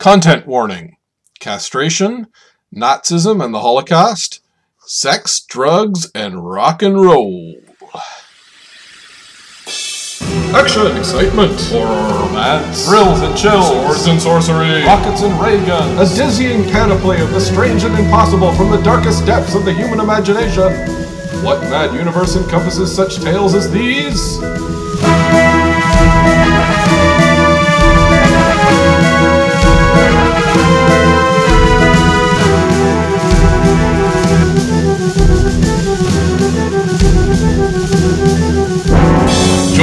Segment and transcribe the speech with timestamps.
[0.00, 0.96] Content warning
[1.40, 2.28] castration,
[2.74, 4.40] Nazism and the Holocaust,
[4.78, 7.56] sex, drugs, and rock and roll.
[10.54, 16.16] Action, excitement, horror, romance, thrills and chills, swords and sorcery, rockets and ray guns, a
[16.16, 20.72] dizzying panoply of the strange and impossible from the darkest depths of the human imagination.
[21.44, 24.38] What mad universe encompasses such tales as these?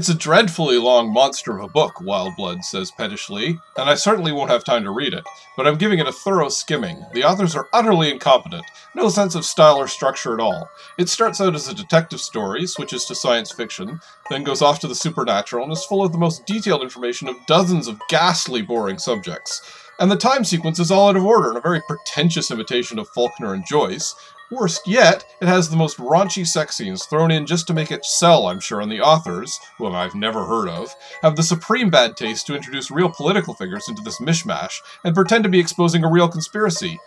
[0.00, 4.50] It's a dreadfully long monster of a book, Wildblood says pettishly, and I certainly won't
[4.50, 5.24] have time to read it,
[5.58, 7.04] but I'm giving it a thorough skimming.
[7.12, 10.70] The authors are utterly incompetent, no sense of style or structure at all.
[10.96, 14.88] It starts out as a detective story, switches to science fiction, then goes off to
[14.88, 18.96] the supernatural, and is full of the most detailed information of dozens of ghastly boring
[18.96, 19.60] subjects.
[19.98, 23.06] And the time sequence is all out of order and a very pretentious imitation of
[23.10, 24.14] Faulkner and Joyce,
[24.50, 28.04] Worst yet, it has the most raunchy sex scenes thrown in just to make it
[28.04, 32.16] sell, I'm sure, and the authors, whom I've never heard of, have the supreme bad
[32.16, 36.10] taste to introduce real political figures into this mishmash and pretend to be exposing a
[36.10, 36.98] real conspiracy.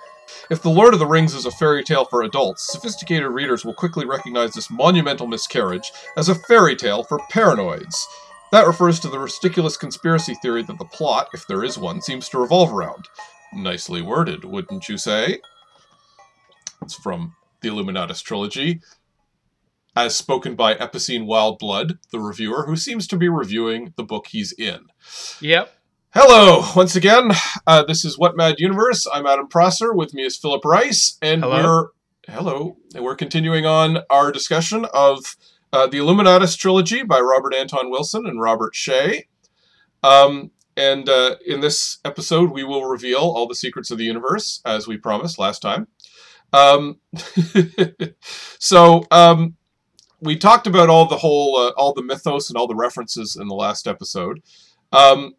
[0.49, 3.73] If The Lord of the Rings is a fairy tale for adults, sophisticated readers will
[3.73, 8.05] quickly recognize this monumental miscarriage as a fairy tale for paranoids.
[8.53, 12.30] That refers to the ridiculous conspiracy theory that the plot, if there is one, seems
[12.30, 13.09] to revolve around.
[13.52, 15.41] Nicely worded, wouldn't you say?
[16.83, 18.82] It's from the Illuminatus trilogy,
[19.95, 24.52] as spoken by Epicene Wildblood, the reviewer, who seems to be reviewing the book he's
[24.52, 24.88] in.
[25.39, 25.73] Yep.
[26.14, 27.32] Hello, once again.
[27.66, 29.08] Uh, this is What Mad Universe.
[29.11, 29.93] I'm Adam Prosser.
[29.93, 31.64] With me is Philip Rice, and Hello.
[31.64, 31.88] we're
[32.27, 35.38] hello, and we're continuing on our discussion of
[35.72, 39.27] uh, the Illuminatus trilogy by Robert Anton Wilson and Robert Shea.
[40.04, 44.61] Um, and uh, in this episode, we will reveal all the secrets of the universe,
[44.66, 45.88] as we promised last time.
[46.53, 46.99] Um,
[48.59, 49.55] so um,
[50.21, 53.47] we talked about all the whole, uh, all the mythos and all the references in
[53.47, 54.41] the last episode.
[54.92, 55.36] Um,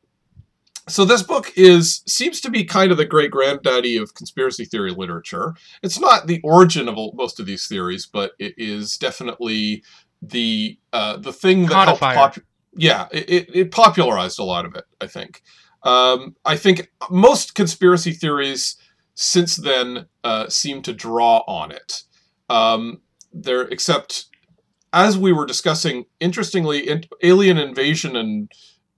[0.89, 4.91] so this book is seems to be kind of the great granddaddy of conspiracy theory
[4.91, 5.55] literature.
[5.83, 9.83] It's not the origin of all, most of these theories, but it is definitely
[10.21, 12.01] the uh, the thing that helped.
[12.01, 12.39] Pop-
[12.77, 14.85] yeah, it, it, it popularized a lot of it.
[15.01, 15.43] I think.
[15.85, 18.77] Um, I think most conspiracy theories
[19.15, 22.03] since then uh, seem to draw on it.
[22.51, 23.01] Um,
[23.33, 24.27] there, except
[24.93, 28.51] as we were discussing, interestingly, in, alien invasion and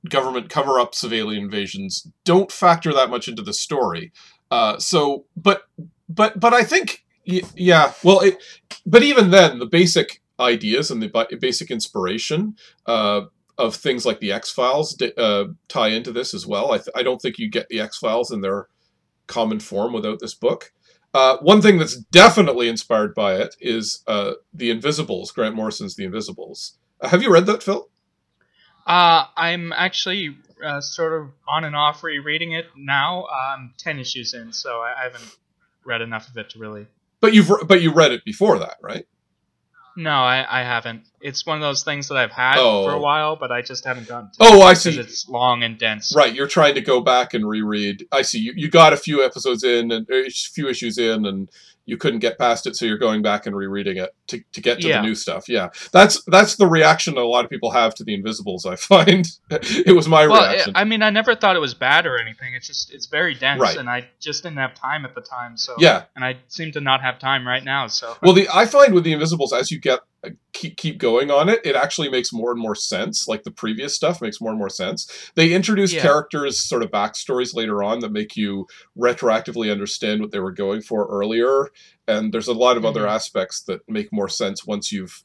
[0.08, 4.12] government cover-ups of alien invasions don't factor that much into the story.
[4.50, 5.62] Uh, so, but,
[6.08, 8.36] but, but I think, yeah, well, it,
[8.84, 12.56] but even then, the basic ideas and the basic inspiration
[12.86, 13.22] uh,
[13.58, 16.72] of things like the X Files uh, tie into this as well.
[16.72, 18.68] I, th- I don't think you get the X Files in their
[19.26, 20.72] common form without this book.
[21.14, 26.04] Uh, one thing that's definitely inspired by it is uh, The Invisibles, Grant Morrison's The
[26.04, 26.76] Invisibles.
[27.00, 27.88] Uh, have you read that, Phil?
[28.86, 33.26] Uh, I'm actually uh, sort of on and off rereading it now.
[33.26, 35.36] I'm ten issues in, so I I haven't
[35.84, 36.86] read enough of it to really.
[37.20, 39.06] But you've re- but you read it before that, right?
[39.96, 41.06] No, I, I haven't.
[41.20, 42.84] It's one of those things that I've had Oh.
[42.84, 43.00] for a oh.
[43.00, 44.36] while, but I just haven't gotten to.
[44.40, 44.98] Oh, I see.
[44.98, 46.14] it's long and dense.
[46.14, 48.06] Right, you're trying to go back and reread.
[48.12, 48.38] I see.
[48.38, 51.48] You, you got a few episodes in and er, a few issues in, and
[51.86, 54.80] you couldn't get past it, so you're going back and rereading it to, to get
[54.80, 55.00] to Yeah.
[55.00, 55.48] the new stuff.
[55.48, 58.66] Yeah, that's that's the reaction that a lot of people have to the Invisibles.
[58.66, 60.72] I find it was my Well, reaction.
[60.76, 62.54] I I mean, I never thought it was bad or anything.
[62.54, 63.76] It's just it's very dense, Right.
[63.76, 65.56] and I just didn't have time at the time.
[65.56, 67.86] So yeah, and I seem to not have time right now.
[67.86, 70.00] So Well, the I find with the Invisibles, as you get
[70.52, 73.28] keep keep going on it, it actually makes more and more sense.
[73.28, 75.30] Like the previous stuff makes more and more sense.
[75.36, 76.02] They introduce Yeah.
[76.02, 78.66] characters, sort of backstories later on that make you
[78.98, 81.70] retroactively understand what they were going for earlier,
[82.08, 83.10] and there's a lot of other Mhm.
[83.10, 85.22] aspects that make more sense once you've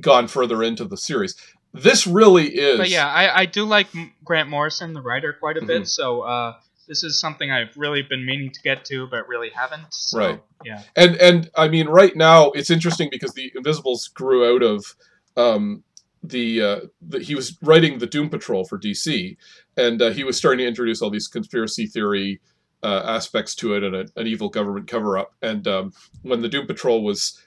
[0.00, 1.34] gone further into the series.
[1.74, 2.78] This really is.
[2.78, 3.88] But yeah, I, I do like
[4.24, 5.66] Grant Morrison, the writer, quite a Mhm.
[5.66, 5.88] bit.
[5.88, 6.54] So uh,
[6.88, 9.92] this is something I've really been meaning to get to, but really haven't.
[9.92, 10.42] So, Right.
[10.64, 10.82] Yeah.
[10.96, 14.96] and and I mean, right now it's interesting because the Invisibles grew out of
[15.36, 15.84] um,
[16.22, 19.36] the, uh, the he was writing the Doom Patrol for DC,
[19.76, 22.40] and uh, he was starting to introduce all these conspiracy theory
[22.82, 25.34] uh, aspects to it and a, an evil government cover up.
[25.42, 25.92] And um,
[26.22, 27.40] when the Doom Patrol was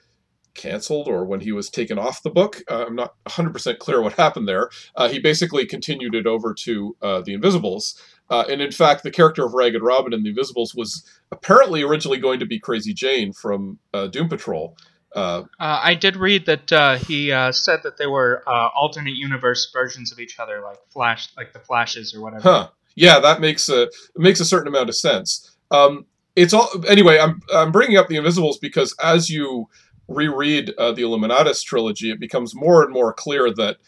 [0.54, 4.14] canceled or when he was taken off the book, uh, I'm not 100% clear what
[4.14, 4.70] happened there.
[4.94, 8.00] Uh, he basically continued it over to uh, the Invisibles.
[8.32, 12.18] Uh, and in fact, the character of Ragged Robin in the Invisibles was apparently originally
[12.18, 14.76] going to be Crazy Jane from uh, Doom Patrol.
[15.14, 20.38] Uh, I did read that he said that they were alternate universe versions of each
[20.38, 22.42] other, like Flash, like the Flashes or whatever.
[22.42, 25.50] Huh yeah, that makes a makes a certain amount of sense.
[25.70, 26.06] Um,
[26.36, 27.18] it's all anyway.
[27.18, 29.68] I'm I'm bringing up the Invisibles because as you
[30.08, 33.78] reread uh, the Illuminatus trilogy, it becomes more and more clear that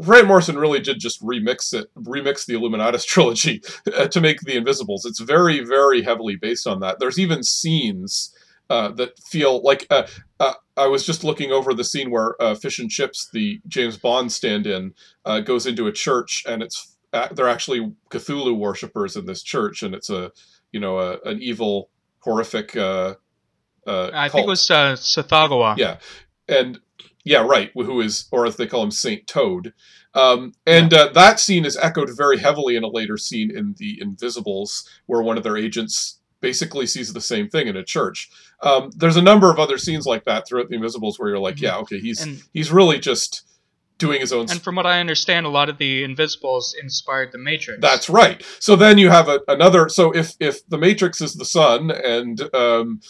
[0.00, 3.62] Grant Morrison really did just remix it, remix the Illuminatus trilogy
[3.96, 5.04] uh, to make the Invisibles.
[5.04, 6.98] It's very, very heavily based on that.
[6.98, 8.34] There's even scenes
[8.70, 10.06] uh, that feel like uh,
[10.40, 14.30] uh, I was just looking over the scene where uh, Fission Chips, the James Bond
[14.30, 16.98] stand-in, uh, goes into a church and it's
[17.32, 20.30] they're actually Cthulhu worshippers in this church, and it's a
[20.72, 21.90] you know a, an evil,
[22.20, 22.76] horrific.
[22.76, 23.14] Uh,
[23.86, 25.76] uh, I think it was uh, Tsathoggua.
[25.76, 25.98] Yeah,
[26.48, 26.78] and
[27.24, 27.70] yeah, right.
[27.74, 29.72] Who is, or as they call him, Saint Toad.
[30.14, 31.00] Um, and yeah.
[31.00, 35.22] uh, that scene is echoed very heavily in a later scene in the Invisibles, where
[35.22, 38.30] one of their agents basically sees the same thing in a church.
[38.62, 41.56] Um, there's a number of other scenes like that throughout the Invisibles where you're like,
[41.56, 41.64] mm-hmm.
[41.64, 43.42] yeah, okay, he's and, he's really just
[43.98, 44.46] doing his own.
[44.50, 47.80] And from what I understand, a lot of the Invisibles inspired the Matrix.
[47.80, 48.42] That's right.
[48.60, 49.88] So then you have a, another.
[49.88, 53.00] So if if the Matrix is the sun and um,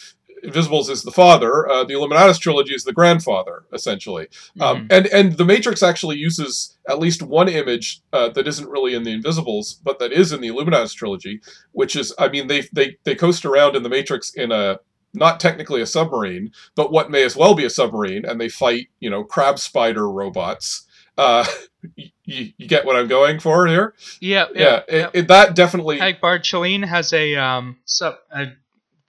[0.43, 4.29] Invisibles is the father, uh, the Illuminatus trilogy is the grandfather, essentially.
[4.61, 4.87] Um, mm-hmm.
[4.91, 9.03] and and the Matrix actually uses at least one image uh, that isn't really in
[9.03, 11.41] the Invisibles, but that is in the Illuminatus trilogy,
[11.73, 14.81] which is, I mean, they they they coast around in the Matrix in a
[15.15, 18.89] not technically a submarine, but what may as well be a submarine, and they fight,
[19.01, 20.87] you know, crab spider robots.
[21.17, 21.45] Uh,
[21.97, 23.95] you, you get what I'm going for here?
[24.21, 24.83] Yeah, yeah.
[24.89, 25.99] yeah it, it, that definitely.
[25.99, 28.53] Hagbard Celine has a um sub a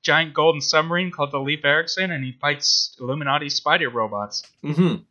[0.02, 4.44] giant golden submarine called the Leif Erikson, and he fights Illuminati spider robots.
[4.64, 5.04] Mm-hmm.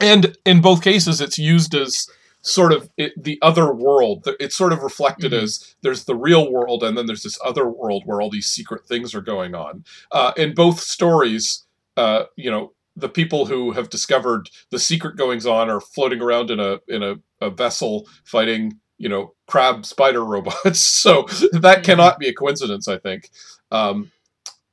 [0.00, 2.08] And in both cases, it's used as
[2.42, 4.28] sort of it, the other world.
[4.38, 5.44] It's sort of reflected mm-hmm.
[5.44, 8.86] as there's the real world, and then there's this other world where all these secret
[8.86, 9.84] things are going on.
[10.12, 11.64] Uh, in both stories,
[11.96, 16.50] uh, you know, the people who have discovered the secret goings on are floating around
[16.50, 20.80] in a in a, a vessel fighting, you know, crab spider robots.
[20.80, 21.82] so that mm-hmm.
[21.82, 23.30] cannot be a coincidence, I think.
[23.70, 24.12] Um,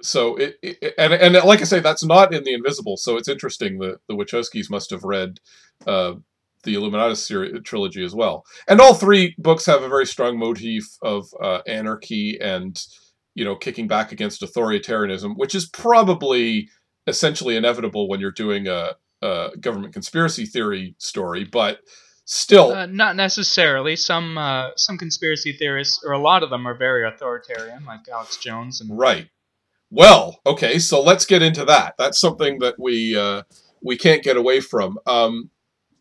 [0.02, 2.98] so it, it, and and like I say, that's not in the Invisible.
[2.98, 5.40] So it's interesting that the Wachowskis must have read
[5.88, 6.16] uh,
[6.64, 8.46] the Illuminatus series, trilogy as well.
[8.68, 12.81] And all three books have a very strong motif of uh, anarchy and,
[13.36, 16.69] you know, kicking back against authoritarianism, which is probably
[17.06, 21.80] essentially inevitable when you're doing a, a government conspiracy theory story, but
[22.33, 22.71] still.
[22.71, 23.95] Uh, not necessarily.
[23.95, 28.38] Some uh, some conspiracy theorists or a lot of them are very authoritarian like alex
[28.38, 29.30] jones and right.
[29.91, 31.95] Well okay so let's get into that.
[31.97, 33.44] That's something that we uh,
[33.81, 34.97] we can't get away from.
[35.06, 35.51] Um,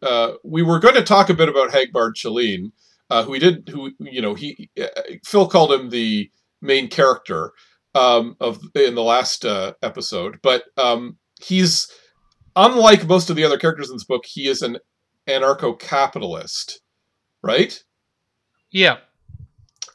[0.01, 2.73] uh, we were going to talk a bit about Hagbard Celine,
[3.11, 4.87] uh, who we did, who you know, he uh,
[5.25, 6.31] Phil called him the
[6.61, 7.53] main character
[7.95, 11.89] um, of in the last uh, episode, but um, he's
[12.57, 14.25] unlike most of the other characters in this book.
[14.27, 14.79] He is an
[15.29, 16.81] anarcho-capitalist,
[17.43, 17.83] right?
[18.71, 18.99] Yeah.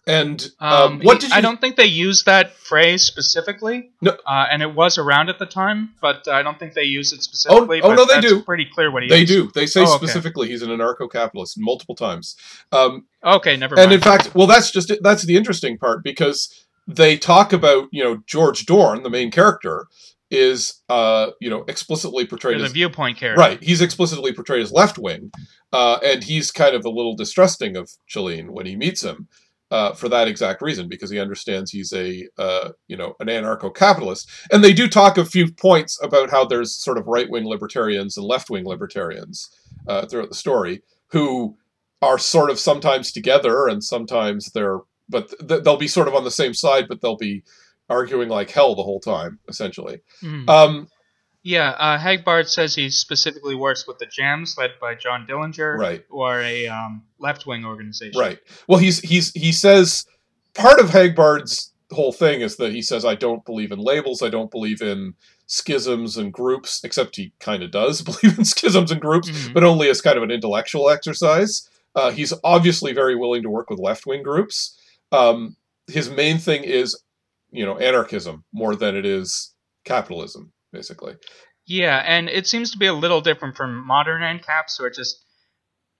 [0.06, 1.36] And um, um, what did you...
[1.36, 3.92] I don't think they used that phrase specifically.
[4.02, 7.12] No, uh, and it was around at the time, but I don't think they use
[7.12, 7.82] it specifically.
[7.82, 8.42] Oh, oh no, they do.
[8.42, 9.10] Pretty clear what he.
[9.10, 9.30] They is.
[9.30, 9.52] do.
[9.54, 12.38] They say oh, specifically he's an anarcho-capitalist multiple times.
[12.72, 13.76] Um, okay, never.
[13.76, 13.84] Mind.
[13.86, 18.02] And in fact, well, that's just that's the interesting part because they talk about you
[18.02, 19.88] know George Dorn, the main character,
[20.30, 23.40] is uh you know explicitly portrayed as a viewpoint character.
[23.40, 25.32] Right, he's explicitly portrayed as left wing,
[25.72, 29.28] uh, and he's kind of a little distrusting of Celine when he meets him
[29.72, 34.30] uh, for that exact reason, because he understands he's a uh, you know an anarcho-capitalist.
[34.52, 38.26] And they do talk a few points about how there's sort of right-wing libertarians and
[38.26, 39.50] left-wing libertarians
[39.88, 41.58] uh, throughout the story who
[42.02, 44.80] are sort of sometimes together and sometimes they're
[45.10, 47.44] but th- they'll be sort of on the same side, but they'll be
[47.90, 50.02] arguing like hell the whole time, essentially.
[50.24, 50.50] Mm.
[50.50, 50.88] Um,
[51.44, 56.04] yeah, uh, Hagbard says he specifically works with the Jams, led by John Dillinger, right,
[56.10, 58.20] or a um, left-wing organization.
[58.20, 58.40] Right.
[58.68, 60.06] Well, he's he's he says
[60.54, 64.30] part of Hagbard's whole thing is that he says I don't believe in labels, I
[64.30, 65.14] don't believe in
[65.46, 69.54] schisms and groups, except he kind of does believe in schisms and groups, mm-hmm.
[69.54, 71.70] but only as kind of an intellectual exercise.
[71.96, 74.78] Uh, he's obviously very willing to work with left-wing groups.
[75.12, 75.56] Um,
[75.88, 77.02] his main thing is,
[77.52, 79.54] you know, anarchism more than it is
[79.86, 81.16] capitalism basically.
[81.66, 85.24] Yeah, and it seems to be a little different from modern ANCAPs, where just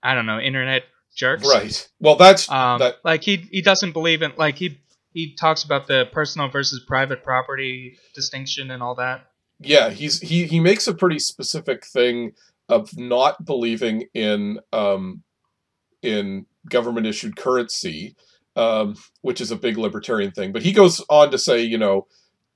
[0.02, 0.84] I don't know internet
[1.16, 1.48] jerks.
[1.48, 1.90] Right.
[2.00, 2.98] Well, that's Um, that.
[3.04, 4.78] like he he doesn't believe in like he
[5.14, 9.26] he talks about the personal versus private property distinction and all that.
[9.60, 12.34] Yeah, he's he he makes a pretty specific thing
[12.70, 15.24] of not believing in um
[16.04, 18.16] in government issued currency,
[18.58, 20.52] um, which is a big libertarian thing.
[20.52, 22.08] But he goes on to say, you know,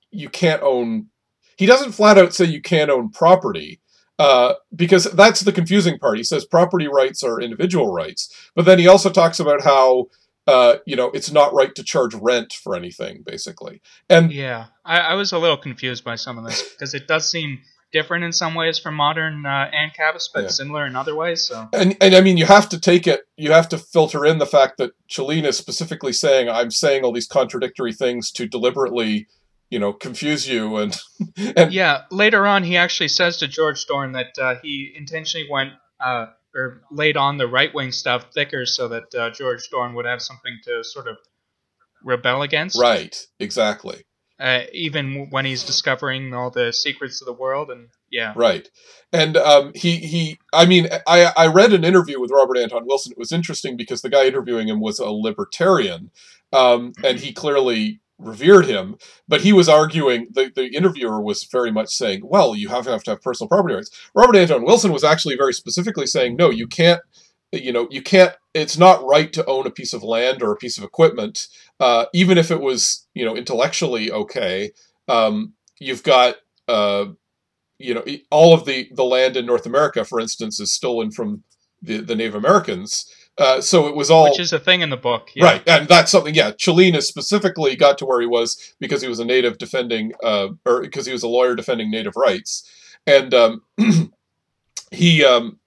[0.10, 1.08] you can't own.
[1.56, 3.80] He doesn't flat out say you can't own property.
[4.20, 6.18] Uh, because that's the confusing part.
[6.18, 10.10] He says property rights are individual rights, but then he also talks about how
[10.46, 13.82] uh, you know it's not right to charge rent for anything, basically.
[14.10, 17.28] And Yeah, I, I was a little confused by some of this because it does
[17.28, 20.50] seem different in some ways from modern uh, ANCAPs, but Yeah.
[20.50, 21.44] similar in other ways.
[21.44, 23.22] So and and I mean, you have to take it.
[23.38, 27.12] You have to filter in the fact that Celine is specifically saying, "I'm saying all
[27.12, 29.28] these contradictory things to deliberately,
[29.70, 30.98] you know, confuse you." And
[31.56, 35.72] and yeah, later on he actually says to George Dorn that uh, he intentionally went
[36.00, 40.06] uh, or laid on the right wing stuff thicker so that uh, George Dorn would
[40.06, 41.18] have something to sort of
[42.04, 42.80] rebel against.
[42.80, 44.04] right, exactly,
[44.42, 48.34] Uh, even when he's discovering all the secrets of the world and yeah.
[48.36, 48.68] right.
[49.14, 50.40] And um, he he.
[50.52, 53.12] I mean, I I read an interview with Robert Anton Wilson.
[53.12, 56.10] It was interesting because the guy interviewing him was a libertarian,
[56.52, 58.96] um, and he clearly revered him
[59.28, 63.04] but he was arguing the, the interviewer was very much saying well you have, have
[63.04, 66.68] to have personal property rights robert anton wilson was actually very specifically saying no you
[66.68, 67.02] can't
[67.52, 70.58] you know you can't it's not right to own a piece of land or a
[70.58, 71.48] piece of equipment
[71.80, 74.72] uh, even if it was you know intellectually okay
[75.08, 76.36] um, you've got
[76.68, 77.06] uh,
[77.78, 81.44] you know all of the the land in north america for instance is stolen from
[81.82, 83.06] the, the native americans
[83.38, 85.30] uh, so it was all Which is a thing in the book.
[85.34, 85.46] Yeah.
[85.46, 86.36] Right, and that's something.
[86.36, 90.50] Yeah, Celine specifically got to where he was because he was a native defending, uh,
[90.66, 92.70] or because he was a lawyer defending native rights,
[93.08, 93.62] and um,
[94.92, 95.61] he um,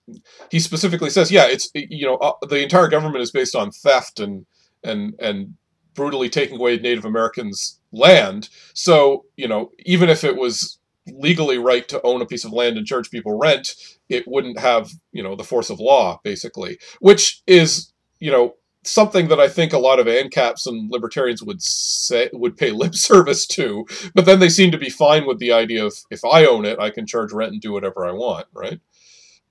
[0.51, 4.21] he specifically says, yeah, it's you know uh, the entire government is based on theft
[4.21, 4.47] and
[4.83, 5.55] and and
[5.95, 8.49] brutally taking away Native Americans' land.
[8.75, 12.79] So you know even if it was legally right to own a piece of land
[12.79, 13.75] and charge people rent,
[14.09, 18.55] it wouldn't have you know the force of law basically, which is you know
[18.87, 22.95] something that I think a lot of ANCAPs and libertarians would say would pay lip
[22.95, 26.45] service to, but then they seem to be fine with the idea of if I
[26.47, 28.81] own it, I can charge rent and do whatever I want, right?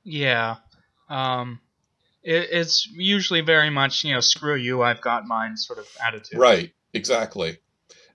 [0.03, 0.55] Yeah.
[1.09, 1.59] Um,
[2.23, 6.39] it, it's usually very much, you know, screw you, I've got mine sort of attitude.
[6.39, 7.59] Right, exactly.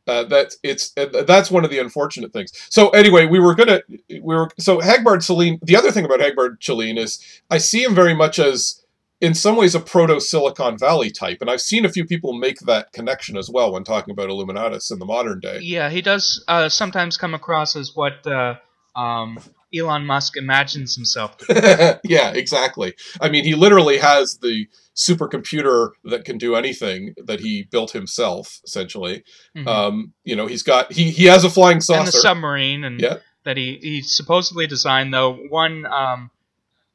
[0.06, 2.50] Uh, that it's uh, that's one of the unfortunate things.
[2.70, 5.58] So anyway, we were gonna we were so Hagbard Celine.
[5.62, 8.82] The other thing about Hagbard Celine is I see him very much as
[9.20, 12.60] in some ways a proto Silicon Valley type, and I've seen a few people make
[12.60, 15.58] that connection as well when talking about Illuminatus in the modern day.
[15.60, 18.54] Yeah, he does uh, sometimes come across as what uh,
[18.96, 19.38] um,
[19.76, 22.08] Elon Musk imagines himself to be.
[22.14, 22.94] yeah, exactly.
[23.20, 28.60] I mean, he literally has the supercomputer that can do anything that he built himself,
[28.64, 29.24] essentially.
[29.56, 29.66] Mhm.
[29.66, 31.98] Um, you know, he's got he he has a flying saucer.
[32.00, 33.18] and the submarine and Yeah.
[33.44, 36.30] that he, he supposedly designed though one um,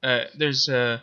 [0.04, 1.00] uh, there's uh,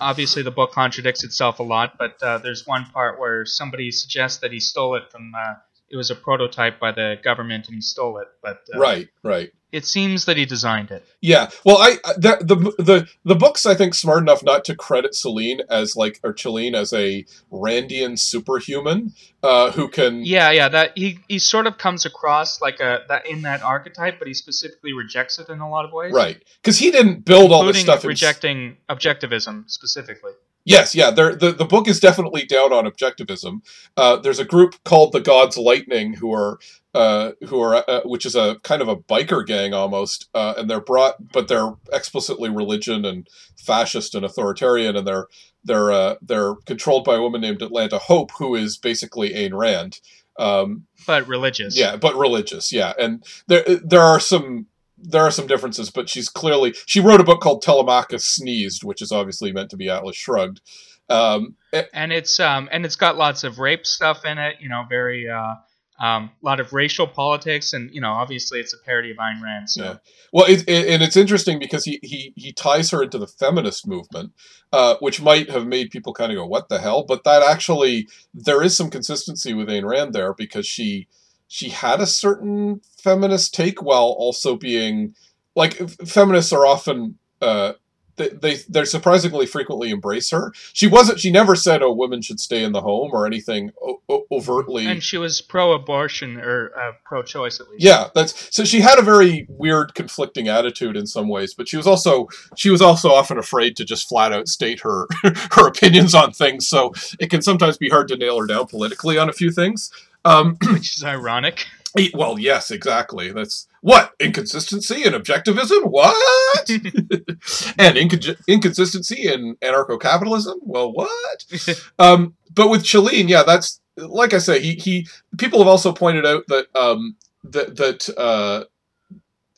[0.00, 4.38] obviously the book contradicts itself a lot but uh, there's one part where somebody suggests
[4.40, 5.54] that he stole it from uh,
[5.90, 9.50] it was a prototype by the government and he stole it but uh, right, right.
[9.72, 11.50] it seems that he designed it Yeah.
[11.64, 15.60] Well, I the, the the the book's I think smart enough not to credit Celine
[15.68, 21.18] as like or Celine as a Randian superhuman uh, who can yeah yeah that he,
[21.28, 25.38] he sort of comes across like a that in that archetype but he specifically rejects
[25.38, 28.04] it in a lot of ways right because he didn't build all this stuff.
[28.04, 30.32] in- rejecting objectivism specifically
[30.68, 31.10] Yes, yeah.
[31.10, 33.62] The the book is definitely down on objectivism.
[33.96, 36.58] Uh, there's a group called the Gods Lightning who are
[36.92, 40.68] uh, who are uh, which is a kind of a biker gang almost, uh, and
[40.68, 45.26] they're brought, but they're explicitly religion and fascist and authoritarian, and they're
[45.64, 50.00] they're uh, they're controlled by a woman named Atlanta Hope, who is basically Ayn Rand.
[50.38, 52.72] Um, but religious yeah, but religious.
[52.74, 54.66] Yeah, and there there are some
[55.02, 59.02] there are some differences, but she's clearly she wrote a book called Telemachus Sneezed, which
[59.02, 60.60] is obviously meant to be Atlas Shrugged.
[61.08, 64.68] Um, eh, and it's um and it's got lots of rape stuff in it you
[64.68, 65.54] know very uh
[65.98, 69.42] um a lot of racial politics and you know obviously it's a parody of Ayn
[69.42, 69.96] Rand so Yeah.
[70.34, 73.86] well, it, it, and it's interesting because he, he he ties her into the feminist
[73.86, 74.32] movement,
[74.72, 78.06] uh, which might have made people kind of go, "What the hell?" But that actually
[78.34, 81.08] there is some consistency with Ayn Rand there because she
[81.48, 85.14] she had a certain feminist take while also being
[85.56, 85.74] like
[86.06, 87.72] feminists are often uh,
[88.16, 90.52] they, they they surprisingly frequently embrace her.
[90.72, 91.20] She wasn't.
[91.20, 94.86] She never said, "Oh, women should stay in the home" or anything o- o- overtly.
[94.86, 97.82] And she was pro-abortion or uh, pro-choice at least.
[97.84, 98.64] Yeah, that's so.
[98.64, 102.70] She had a very weird, conflicting attitude in some ways, but she was also she
[102.70, 105.06] was also often afraid to just flat out state her
[105.52, 106.66] her opinions on things.
[106.66, 109.90] So it can sometimes be hard to nail her down politically on a few things.
[110.28, 111.66] Um, which is ironic.
[112.14, 113.32] well, yes, exactly.
[113.32, 115.90] That's what inconsistency and objectivism.
[115.90, 116.68] What
[117.78, 120.60] and inco- inconsistency and anarcho-capitalism.
[120.62, 121.44] Well, what?
[121.98, 124.60] um, but with Celine, yeah, that's like I say.
[124.60, 125.06] He he.
[125.38, 128.64] People have also pointed out that um, that that uh,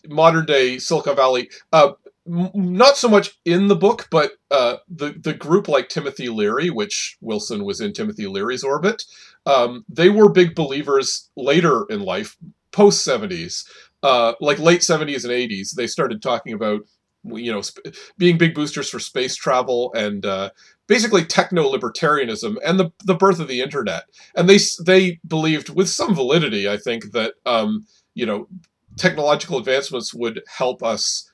[0.09, 1.51] modern day Silicon Valley.
[1.73, 1.93] Uh,
[2.27, 6.71] m- not so much in the book, but uh, the the group like Timothy Leary,
[6.71, 9.05] which Wilson was in Timothy Leary's orbit,
[9.51, 12.37] um, they were big believers later in life,
[12.71, 13.65] post seventies,
[14.03, 15.73] uh, like late seventies and eighties.
[15.77, 16.83] They started talking about
[17.25, 20.51] you know sp- being big boosters for space travel and uh,
[20.87, 24.05] basically techno libertarianism and the the birth of the internet.
[24.37, 28.49] And they they believed with some validity, I think, that um, you know
[28.97, 31.29] technological advancements would help us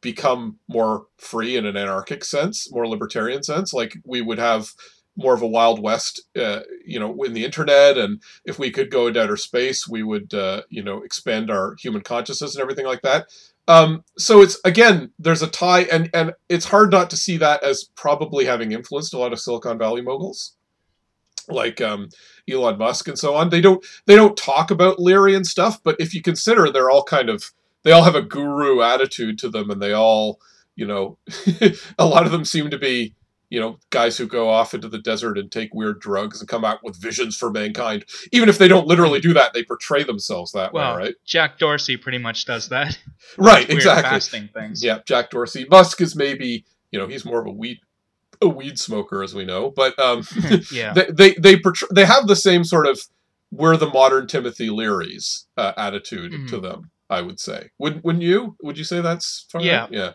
[0.00, 3.74] become more free in an anarchic sense, more libertarian sense.
[3.74, 4.70] Like we would have
[5.16, 8.90] more of a wild west, uh, you know, in the internet, and if we could
[8.90, 12.86] go into outer space, we would, uh, you know, expand our human consciousness and everything
[12.86, 13.26] like that.
[13.68, 17.62] Um, so it's again, there's a tie, and and it's hard not to see that
[17.62, 20.56] as probably having influenced a lot of Silicon Valley moguls,
[21.48, 22.08] like um,
[22.50, 23.50] Elon Musk and so on.
[23.50, 27.04] They don't they don't talk about Leary and stuff, but if you consider, they're all
[27.04, 27.52] kind of
[27.82, 30.40] they all have a guru attitude to them, and they all,
[30.74, 31.18] you know,
[31.98, 33.14] a lot of them seem to be
[33.50, 36.64] you know, guys who go off into the desert and take weird drugs and come
[36.64, 38.04] out with visions for mankind.
[38.32, 41.14] Even if they don't literally do that, they portray themselves that Well, way, right?
[41.26, 42.98] Jack Dorsey pretty much does that.
[43.38, 44.10] Right, Weird exactly.
[44.10, 44.82] fasting things.
[44.82, 45.66] Yeah, Jack Dorsey.
[45.70, 47.78] Musk is maybe, you know, he's more of a weed
[48.42, 50.22] a weed smoker as we know, but um
[50.72, 50.92] yeah.
[50.94, 53.00] they they they, portray, they have the same sort of
[53.52, 56.48] we're the modern Timothy Leary's uh, attitude Mhm.
[56.50, 57.70] to them, I would say.
[57.78, 58.56] Would wouldn't you?
[58.62, 59.62] Would you say that's fine?
[59.62, 59.86] Yeah.
[59.90, 60.12] Yeah.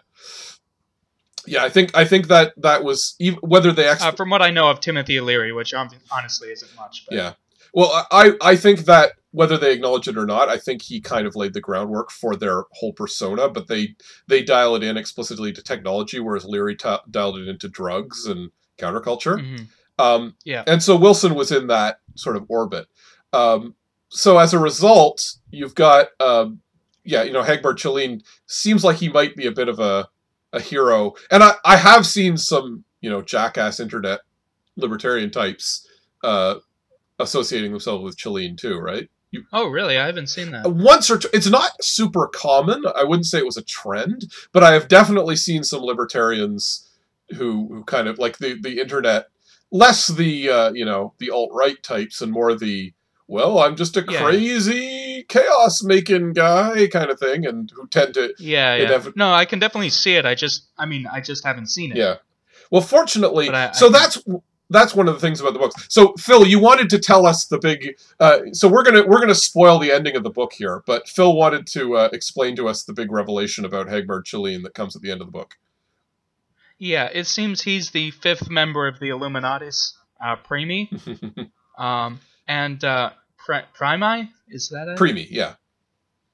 [1.47, 4.41] Yeah, I think I think that that was even whether they actually Uh, from what
[4.41, 7.05] I know of Timothy Leary, which honestly isn't much.
[7.07, 7.33] But Yeah.
[7.73, 11.27] Well, I I think that whether they acknowledge it or not, I think he kind
[11.27, 13.49] of laid the groundwork for their whole persona.
[13.49, 13.95] But they
[14.27, 18.51] they dial it in explicitly to technology, whereas Leary t- dialed it into drugs and
[18.77, 19.37] counterculture.
[19.39, 19.67] Mhm.
[19.97, 20.63] Um, Yeah.
[20.67, 22.87] And so Wilson was in that sort of orbit.
[23.33, 23.75] Um,
[24.09, 26.61] so as a result, you've got um,
[27.03, 30.07] yeah, you know, Hagbard Celine seems like he might be a bit of a
[30.55, 34.21] a hero, and I I have seen some you know jackass internet
[34.77, 35.87] libertarian types
[36.23, 36.55] uh,
[37.19, 39.09] associating themselves with Celine too, right?
[39.51, 39.97] Oh, really?
[39.97, 40.71] I haven't seen that.
[40.71, 42.85] Once or tw- it's not super common.
[42.95, 46.89] I wouldn't say it was a trend, but I have definitely seen some libertarians
[47.35, 49.27] who who kind of like the the internet,
[49.71, 52.93] less the uh, you know the alt right types and more the
[53.27, 54.23] well, I'm just a Yeah.
[54.23, 58.87] crazy chaos making guy kind of thing, and who tend to Yeah, yeah.
[58.87, 60.25] defi- no, I can definitely see it.
[60.25, 61.97] I just, I mean, I just haven't seen it.
[61.97, 62.15] Yeah.
[62.71, 64.23] Well, fortunately, I- so that's
[64.71, 65.85] that's one of the things about the books.
[65.89, 67.97] So, Phil, you wanted to tell us the big.
[68.19, 71.35] Uh, so we're gonna we're gonna spoil the ending of the book here, but Phil
[71.35, 75.01] wanted to uh, explain to us the big revelation about Hagbard Celine that comes at
[75.03, 75.55] the end of the book.
[76.77, 80.91] Yeah, it seems he's the fifth member of the Illuminatis, uh, Primi,
[81.77, 83.11] um, and uh,
[83.45, 84.31] Pri- Primi.
[84.49, 84.97] Is that it?
[84.97, 85.53] Primi, yeah,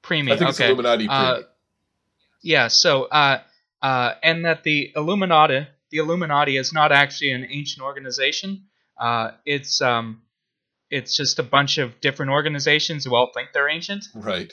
[0.00, 0.32] Primi.
[0.32, 0.68] I think it's okay.
[0.70, 1.06] Illuminati.
[1.06, 1.20] Primi.
[1.20, 1.42] Uh,
[2.42, 2.68] yeah.
[2.68, 3.42] So, uh,
[3.82, 8.64] uh, and that the Illuminati, the Illuminati, is not actually an ancient organization.
[8.98, 10.22] Uh, it's um,
[10.90, 14.04] it's just a bunch of different organizations who all think they're ancient.
[14.14, 14.52] right.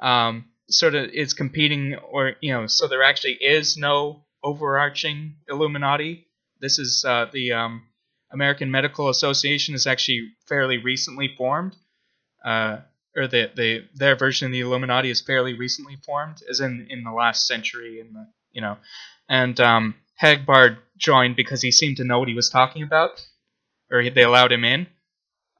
[0.00, 6.26] Um, sort of is competing, or you know, so there actually is no overarching Illuminati.
[6.60, 7.87] This is uh, the um,
[8.30, 11.76] American Medical Association is actually fairly recently formed.
[12.44, 12.78] Uh,
[13.16, 17.02] or the, the their version of the Illuminati is fairly recently formed, as in in
[17.04, 18.76] the last century, in the you know,
[19.28, 23.26] and um, Hagbard joined because he seemed to know what he was talking about,
[23.90, 24.86] or he- they allowed him in,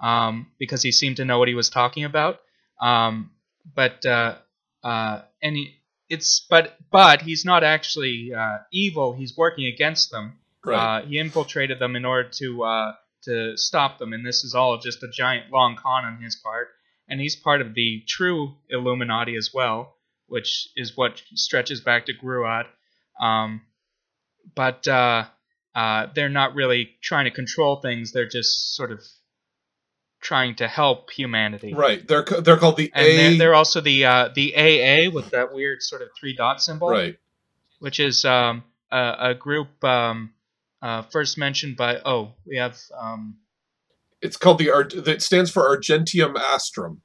[0.00, 2.40] um, because he seemed to know what he was talking about.
[2.80, 3.32] Um,
[3.74, 4.36] but uh,
[4.84, 5.22] uh,
[6.08, 9.14] it's but but he's not actually uh, evil.
[9.14, 10.38] He's working against them.
[10.64, 10.98] Right.
[10.98, 12.92] Uh, he infiltrated them in order to uh,
[13.24, 16.68] to stop them, and this is all just a giant long con on his part.
[17.08, 19.94] And he's part of the true Illuminati as well,
[20.26, 22.66] which is what stretches back to Gruad.
[23.20, 23.62] Um,
[24.54, 25.24] but uh,
[25.74, 29.00] uh, they're not really trying to control things; they're just sort of
[30.20, 31.72] trying to help humanity.
[31.74, 32.06] right.
[32.06, 33.16] They're they're called the And A.
[33.16, 36.90] they're, they're also the uh, the AA with that weird sort of three dot symbol,
[36.90, 37.16] right.
[37.78, 40.32] which is um, uh, a group um,
[40.82, 42.00] uh, first mentioned by.
[42.04, 42.78] Oh, we have.
[42.98, 43.36] Um,
[44.20, 46.98] It's called the Ar- it stands for Argenteum Astrum.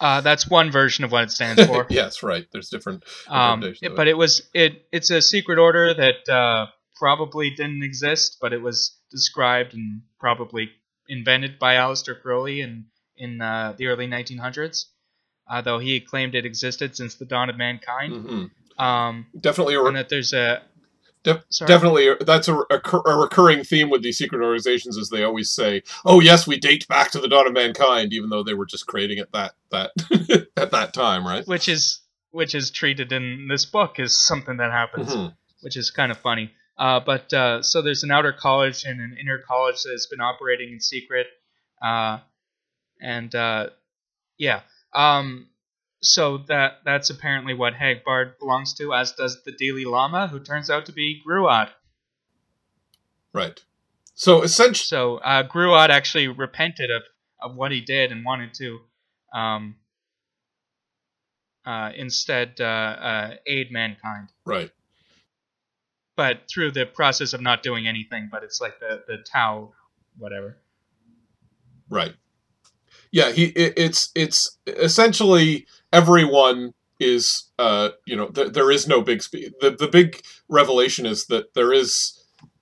[0.00, 1.86] uh, that's one version of what it stands for.
[1.90, 2.46] yes, right.
[2.52, 3.04] There's different.
[3.28, 4.86] um, it- but it was it.
[4.92, 10.70] It's a secret order that uh, probably didn't exist, but it was described and probably
[11.08, 14.86] invented by Aleister Crowley in in uh, the early 1900s.
[15.48, 18.12] Uh, though he claimed it existed since the dawn of mankind.
[18.12, 18.82] Mhm.
[18.84, 20.60] Um, Definitely a, and that there's a
[21.50, 21.68] sorry.
[21.68, 25.82] definitely that's a, a, a recurring theme with these secret organizations, is they always say,
[26.04, 28.86] "Oh yes, we date back to the dawn of mankind," even though they were just
[28.86, 29.90] creating it that that
[30.56, 31.46] at that time, right?
[31.46, 35.34] which is which is treated in this book as something that happens, Mhm.
[35.62, 36.52] which is kind of funny.
[36.78, 40.20] Uh, but uh, so there's an outer college and an inner college that has been
[40.20, 41.26] operating in secret,
[41.82, 42.18] uh,
[43.00, 43.68] and uh,
[44.38, 44.60] yeah,
[44.92, 45.48] um,
[46.06, 50.70] so that that's apparently what Hagbard belongs to, as does the Dalai Lama, who turns
[50.70, 51.70] out to be Gruad.
[53.32, 53.60] Right.
[54.14, 57.02] So essentially, So uh, Gruad actually repented of,
[57.40, 58.80] of what he did and wanted to
[59.34, 59.76] um,
[61.66, 64.28] uh, instead uh, uh, aid mankind.
[64.44, 64.70] right.
[66.16, 69.74] But through the process of not doing anything, but it's like the, the Tao,
[70.16, 70.56] whatever.
[71.90, 72.14] Right.
[73.16, 79.00] Yeah, he it, it's it's essentially everyone is uh you know th- there is no
[79.00, 81.92] big spe- the the big revelation is that there is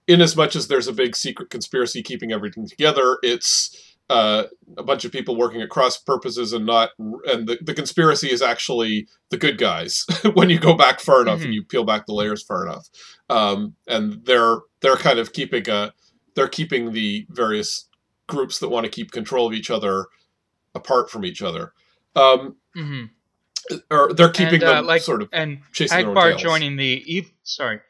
[0.06, 4.44] in as much as there's a big secret conspiracy keeping everything together it's uh,
[4.76, 6.90] a bunch of people working at cross purposes and not
[7.32, 11.40] and the, the conspiracy is actually the good guys when you go back far enough
[11.40, 11.44] Mhm.
[11.46, 12.86] and you peel back the layers far enough
[13.28, 15.92] um, and they're they're kind of keeping a
[16.36, 17.88] they're keeping the various
[18.28, 20.06] groups that want to keep control of each other
[20.74, 21.72] apart from each other
[22.16, 23.04] um, hmm
[23.90, 26.42] or they're keeping and, uh, them like, sort of and chasing their own Hagbard tails.
[26.42, 27.30] joining the evil.
[27.44, 27.80] Sorry,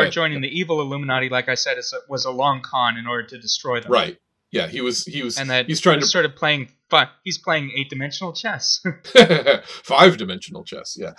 [0.00, 0.12] ahead.
[0.12, 3.26] joining the evil Illuminati, like I said, is a, was a long con in order
[3.28, 3.90] to destroy them.
[3.90, 4.18] right
[4.52, 6.68] yeah he was he was And that he's trying to sort of playing.
[6.88, 8.80] Fi- he's playing eight dimensional chess.
[9.64, 11.12] five dimensional chess yeah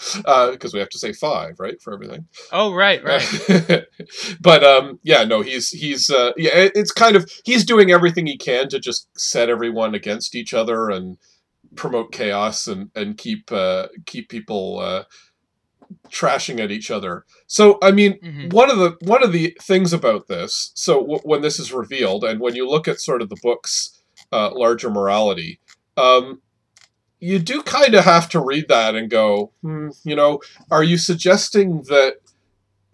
[0.51, 3.83] because we have to say five right for everything oh right, right.
[4.39, 8.25] but um yeah no he's he's uh yeah it- it's kind of he's doing everything
[8.27, 11.17] he can to just set everyone against each other and
[11.75, 15.03] promote chaos and and keep uh keep people uh
[16.09, 18.53] trashing at each other so i mean Mhm.
[18.53, 22.23] one of the one of the things about this so w- when this is revealed
[22.23, 25.59] and when you look at sort of the book's uh, larger morality
[25.97, 26.41] um
[27.19, 30.39] you do kind of have to read that and go hmm, you know
[30.71, 32.17] are you suggesting that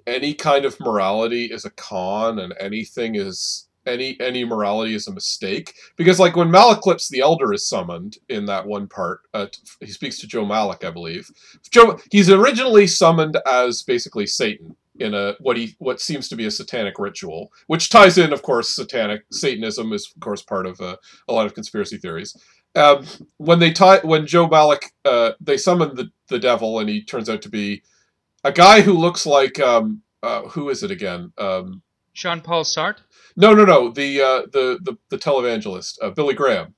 [0.05, 5.13] any kind of morality is a con and anything is any any morality is a
[5.13, 5.73] mistake.
[5.95, 9.47] Because like when Malaclypse the elder is summoned in that one part uh,
[9.79, 11.29] he speaks to Joe Malik I believe.
[11.71, 16.45] Joe he's originally summoned as basically Satan in a what he what seems to be
[16.45, 20.79] a satanic ritual which ties in of course satanic satanism is of course part of
[20.81, 20.95] uh,
[21.27, 22.35] a lot of conspiracy theories.
[22.75, 23.05] Um,
[23.37, 27.29] when they tie when Joe Malik uh, they summon the the devil and he turns
[27.29, 27.83] out to be
[28.43, 31.33] a guy who looks like um uh, who is it again?
[31.37, 31.81] Um
[32.13, 33.01] Jean Paul Sartre.
[33.35, 36.75] No no no the uh the the, the televangelist uh, Billy Graham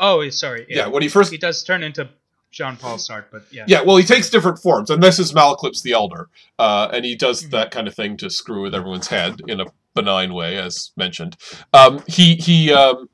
[0.00, 0.66] Oh, sorry.
[0.68, 0.88] yeah.
[0.88, 2.08] when he first he does turn into
[2.50, 3.64] Jean Paul Sartre, but yeah.
[3.68, 7.14] yeah well he takes different forms and this is Malaclypse the elder uh and he
[7.14, 7.50] does Mhm.
[7.50, 11.36] that kind of thing to screw with everyone's head in a benign way as mentioned
[11.72, 13.08] um he he um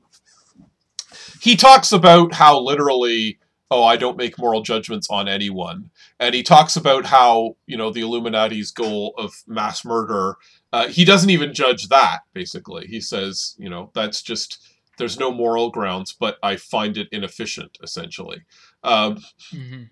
[1.41, 3.37] he talks about how literally
[3.71, 7.91] oh i don't make moral judgments on anyone and he talks about how you know
[7.91, 10.35] the illuminati's goal of mass murder
[10.71, 12.87] uh, he doesn't even judge that basically.
[12.87, 14.65] He says you know that's just
[14.97, 18.43] there's no moral grounds but i find it inefficient essentially.
[18.83, 19.19] Um,
[19.51, 19.83] hmm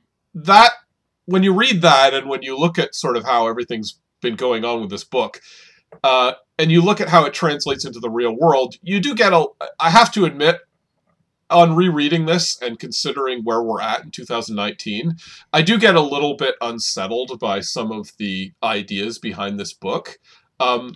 [0.43, 0.73] that
[1.25, 4.63] when you read that and when you look at sort of how everything's been going
[4.63, 5.41] on with this book
[6.03, 9.33] uh, and you look at how it translates into the real world you do get
[9.33, 9.45] a
[9.79, 10.59] i have to admit
[11.49, 15.15] on rereading this and considering where we're at in 2019
[15.53, 20.19] i do get a little bit unsettled by some of the ideas behind this book
[20.59, 20.95] um,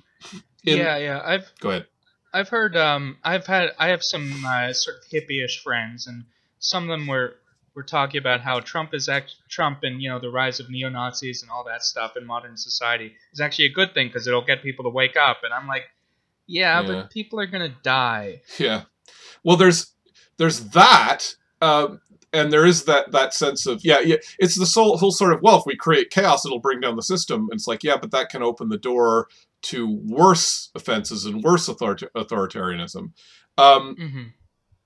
[0.64, 1.22] in, yeah, yeah.
[1.24, 1.88] I've go ahead
[2.34, 6.26] I've heard um I've had I have some uh, sort of hippie-ish friends, and
[6.60, 7.36] some of them were
[7.76, 10.90] were talking about how Trump is act Trump and you know the rise of neo
[10.90, 14.46] Nazis and all that stuff in modern society is actually a good thing because it'll
[14.46, 15.38] get people to wake up.
[15.44, 15.84] And I'm like,
[16.48, 16.88] yeah, Yeah.
[16.88, 18.42] but people are gonna die.
[18.58, 18.84] Yeah.
[19.44, 19.92] Well, there's
[20.38, 22.00] there's that, um,
[22.34, 24.18] and there is that that sense of yeah, yeah.
[24.40, 27.04] It's the whole whole sort of well, if we create chaos, it'll bring down the
[27.04, 27.42] system.
[27.52, 29.28] And it's like yeah, but that can open the door
[29.64, 33.12] to worse offenses and worse authorita- authoritarianism.
[33.58, 34.24] Um, hmm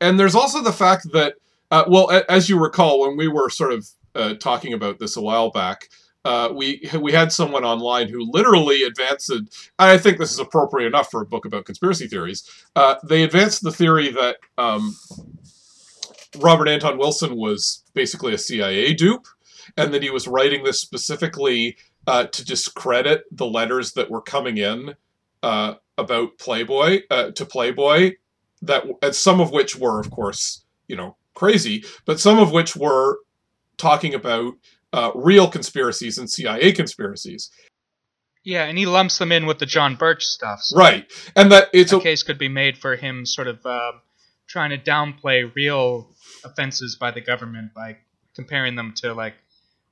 [0.02, 1.36] and there's also the fact that
[1.72, 5.16] uh, well, a- as you recall, when we were sort of uh, talking about this
[5.18, 5.90] a while back.
[6.26, 9.32] uh, we we had someone online who literally advanced.
[9.80, 12.44] I think this is appropriate enough for a book about conspiracy theories.
[12.76, 14.96] Uh, they advanced the theory that um,
[16.40, 19.28] Robert Anton Wilson was basically a CIA dupe,
[19.78, 24.58] and that he was writing this specifically uh, to discredit the letters that were coming
[24.58, 24.96] in
[25.44, 28.14] uh, about Playboy uh, to Playboy.
[28.62, 32.76] That and some of which were, of course, you know, crazy, but some of which
[32.76, 33.20] were
[33.78, 34.54] talking about
[34.94, 37.52] uh, real conspiracies and CIA conspiracies.
[38.44, 40.62] Yeah, and he lumps them in with the John Birch stuff.
[40.62, 43.66] So Right, and that it's a a, case could be made for him sort of
[43.66, 44.02] um
[44.48, 46.14] trying to downplay real
[46.44, 47.98] offenses by the government by
[48.36, 49.34] comparing them to like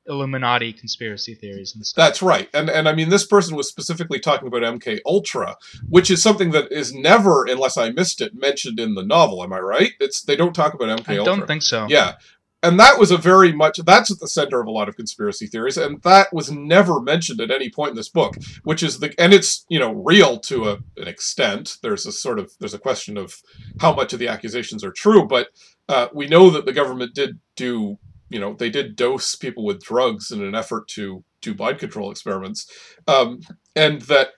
[0.08, 2.06] Illuminati conspiracy theories and stuff.
[2.06, 5.56] That's right, and and I mean this person was specifically talking about MK Ultra,
[5.88, 9.44] which is something that is never, unless I missed it, mentioned in the novel.
[9.44, 9.92] Am I right?
[10.00, 11.36] It's they don't talk about MK I Ultra.
[11.38, 11.88] don't think so.
[11.90, 12.14] Yeah.
[12.62, 15.48] And that was a very much that's at the center of a lot of conspiracy
[15.48, 19.14] theories, and that was never mentioned at any point in this book, which is the
[19.20, 21.78] and it's you know real to a, an extent.
[21.82, 23.42] There's a sort of there's a question of
[23.82, 25.50] how much of the accusations are true, but
[25.90, 27.98] uh, we know that the government did do
[28.34, 32.12] you know they did dose people with drugs in an effort to do mind control
[32.12, 32.70] experiments,
[33.08, 33.42] um,
[33.76, 34.30] and that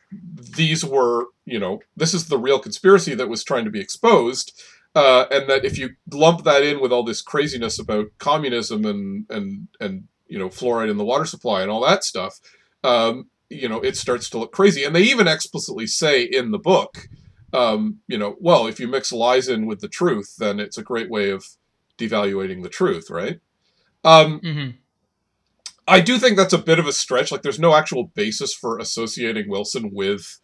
[0.55, 4.61] these were you know this is the real conspiracy that was trying to be exposed
[4.95, 9.25] uh, and that if you lump that in with all this craziness about communism and
[9.29, 12.39] and and you know fluoride in the water supply and all that stuff,
[12.83, 14.83] um, you know it starts to look crazy.
[14.85, 17.09] And they even explicitly say in the book,
[17.51, 20.83] um, you know, well, if you mix lies in with the truth, then it's a
[20.83, 21.45] great way of
[21.97, 23.39] devaluating the truth, right?
[24.05, 24.69] Um, hmm
[25.87, 27.31] I do think that's a bit of a stretch.
[27.31, 30.39] Like, there's no actual basis for associating Wilson with,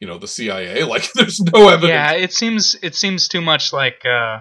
[0.00, 0.84] you know, the CIA.
[0.88, 1.90] Like, there's no evidence.
[1.90, 4.40] Yeah, it seems it seems too much like uh,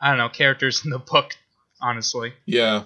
[0.00, 1.36] I don't know characters in the book.
[1.80, 2.84] Honestly, yeah.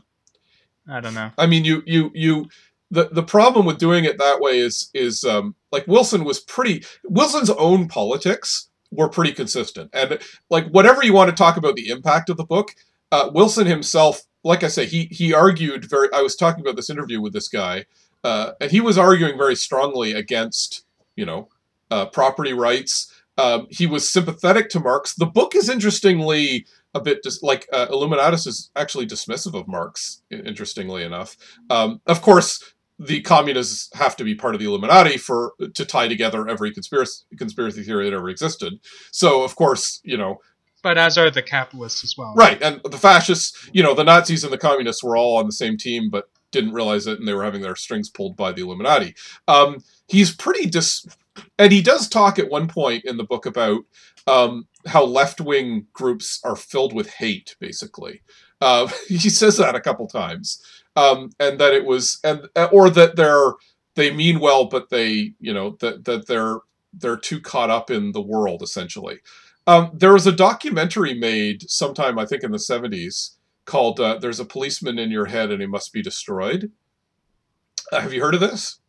[0.89, 1.31] I don't know.
[1.37, 2.47] I mean, you you you
[2.91, 6.85] the the problem with doing it that way is is um, like Wilson was pretty
[7.05, 11.89] Wilson's own politics were pretty consistent, and like whatever you want to talk about the
[11.89, 12.75] impact of the book,
[13.13, 16.09] uh, Wilson himself, like I say, he he argued very.
[16.15, 17.87] I was talking about this interview with this guy,
[18.25, 20.85] uh, and he was arguing very strongly against
[21.17, 21.49] you know
[21.91, 23.13] uh, property rights.
[23.37, 25.15] Um, he was sympathetic to Marx.
[25.15, 30.23] The book is interestingly a bit dis- like uh, Illuminatus is actually dismissive of Marx.
[30.31, 31.37] Interestingly enough,
[31.71, 36.09] um, of course, the communists have to be part of the Illuminati for to tie
[36.09, 38.81] together every conspiracy conspiracy theory that ever existed.
[39.13, 40.39] So, of course, you know,
[40.83, 42.35] But as are the capitalists as well.
[42.37, 45.53] right, and the fascists, you know, the Nazis and the communists were all on the
[45.53, 48.63] same team, but didn't realize it, and they were having their strings pulled by the
[48.63, 49.15] Illuminati.
[49.49, 51.07] Um, he's pretty dis,
[51.59, 53.83] and he does talk at one point in the book about
[54.27, 57.57] um, how left wing groups are filled with hate.
[57.61, 58.23] Basically,
[58.61, 60.63] uh, he says that a couple times,
[60.97, 63.53] um, and that it was, and or that they're
[63.95, 66.61] they mean well, but they, you know, that that they're
[66.95, 69.19] they're too caught up in the world essentially.
[69.69, 74.41] Um, there was a documentary made sometime, I think, in the '70s called uh, "There's
[74.41, 76.73] a Policeman in Your Head and He Must Be Destroyed."
[77.93, 78.81] Uh, have you heard of this?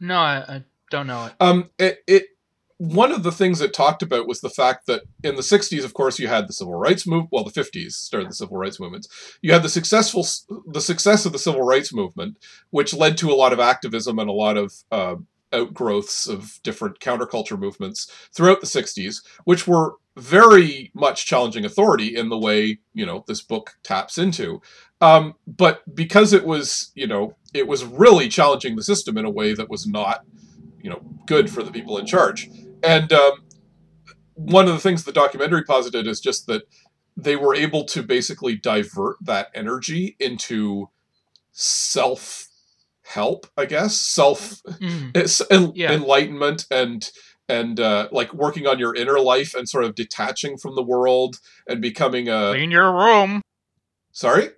[0.00, 1.34] No, I, I don't know it.
[1.38, 2.24] Um, it, it
[2.78, 5.94] one of the things it talked about was the fact that in the 60s of
[5.94, 9.06] course you had the civil rights movement well the 50s started the civil rights movement.
[9.40, 10.26] you had the successful
[10.66, 12.36] the success of the civil rights movement
[12.70, 15.16] which led to a lot of activism and a lot of uh,
[15.54, 22.28] outgrowths of different counterculture movements throughout the 60s which were very much challenging authority in
[22.28, 24.60] the way you know this book taps into.
[25.00, 29.30] Um, but because it was you know it was really challenging the system in a
[29.30, 30.24] way that was not
[30.82, 32.48] you know good for the people in charge.
[32.82, 33.44] And um,
[34.34, 36.62] one of the things the documentary posited is just that
[37.16, 40.90] they were able to basically divert that energy into
[41.52, 42.48] self
[43.02, 43.96] help i guess.
[44.00, 45.92] Self Yeah.
[45.92, 47.10] enlightenment and
[47.48, 51.36] and uh, like working on your inner life and sort of detaching from the world
[51.66, 53.42] and becoming a Clean your room.
[54.12, 54.50] sorry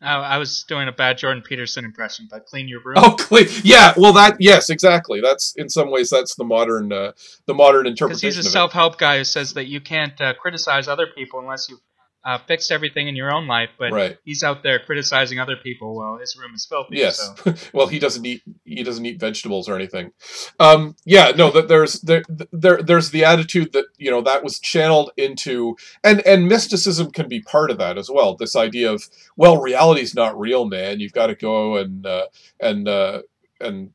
[0.00, 2.98] I, I was doing a bad Jordan Peterson impression, but clean your room.
[2.98, 7.12] oh clean yeah well that yes exactly that's in some ways that's the modern uh,
[7.46, 11.08] the modern Because he's a self-help guy who says that you can't uh, criticize other
[11.08, 11.80] people unless you've
[12.24, 13.70] uh, fixed everything in your own life.
[13.78, 16.96] But right he's out there criticizing other people while his room is filthy.
[16.96, 17.32] Yes.
[17.42, 17.54] So.
[17.72, 20.12] well, he doesn't eat he doesn't eat vegetables or anything.
[20.58, 24.58] Um, yeah, no, that there's there, there there's the attitude that you know that was
[24.58, 28.36] channeled into and and mysticism can be part of that as well.
[28.36, 31.00] This idea of well, reality's not real, man.
[31.00, 32.26] You've got to go and uh,
[32.60, 33.22] and uh,
[33.60, 33.90] and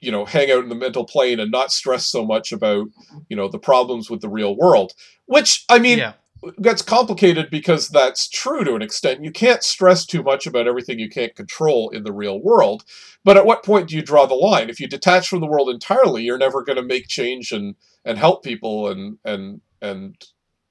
[0.00, 2.86] you know hang out in the mental plane and not stress so much about
[3.28, 4.92] you know the problems with the real world.
[5.26, 6.12] Which I mean, yeah.
[6.60, 9.24] Gets complicated because that's true to an extent.
[9.24, 12.84] You can't stress too much about everything you can't control in the real world.
[13.24, 14.70] But at what point do you draw the line?
[14.70, 18.18] If you detach from the world entirely, you're never going to make change and and
[18.18, 20.16] help people and and and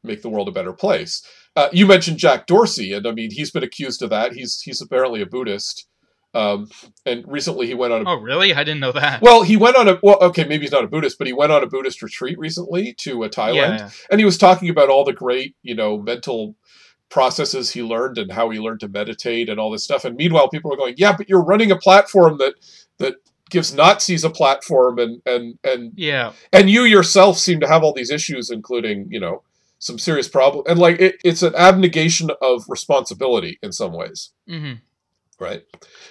[0.04, 1.26] make the world a better place.
[1.56, 4.34] Uh, you mentioned Jack Dorsey, and I mean he's been accused of that.
[4.34, 5.88] He's he's apparently a Buddhist.
[6.36, 6.70] Um,
[7.06, 8.08] and recently he went on.
[8.08, 8.54] A, oh, really?
[8.54, 9.22] I didn't know that.
[9.22, 10.00] Well, he went on a.
[10.02, 12.94] Well, okay, maybe he's not a Buddhist, but he went on a Buddhist retreat recently
[13.00, 13.90] to uh, Thailand, Yeah.
[14.10, 16.56] and he was talking about all the great, you know, mental
[17.10, 20.04] processes he learned and how he learned to meditate and all this stuff.
[20.06, 22.56] And meanwhile, people are going, "Yeah, but you're running a platform that
[22.98, 23.16] that
[23.52, 26.32] gives Nazis a platform, and and and Yeah.
[26.52, 29.44] and you yourself seem to have all these issues, including, you know."
[29.80, 34.76] Some serious problem, and like it, it's an abnegation of responsibility in some ways, hmm
[35.40, 35.64] right?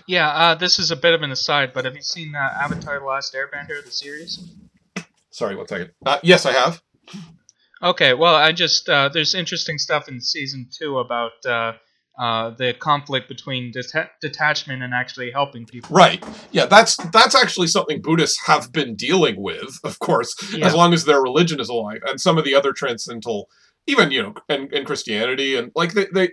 [0.06, 0.28] Yeah.
[0.28, 3.04] Uh, this is a bit of an aside, but have you seen uh, Avatar: The
[3.06, 4.52] Last Airbender, the series?
[5.30, 5.92] Sorry, one second.
[6.04, 6.82] Uh, yes, I have.
[7.82, 11.72] Okay, well, I just uh, there's interesting stuff in season two about uh,
[12.18, 15.94] uh, the conflict between deta- detachment and actually helping people.
[15.94, 16.22] Right.
[16.52, 20.66] Yeah, that's that's actually something Buddhists have been dealing with, of course, Yeah.
[20.66, 23.48] as long as their religion is alive, and some of the other transcendental,
[23.86, 26.28] even you know, and, and Christianity, and like they, they,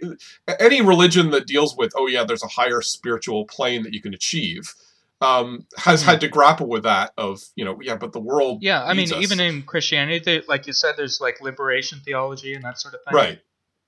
[0.59, 4.13] any religion that deals with, oh yeah, there's a higher spiritual plane that you can
[4.13, 4.73] achieve,
[5.21, 8.83] um, has had to grapple with that of you know, yeah, but the world, Yeah,
[8.83, 9.21] I mean, us.
[9.21, 13.01] even in Christianity, they, like you said, there's like liberation theology and that sort of
[13.03, 13.13] thing.
[13.15, 13.39] right.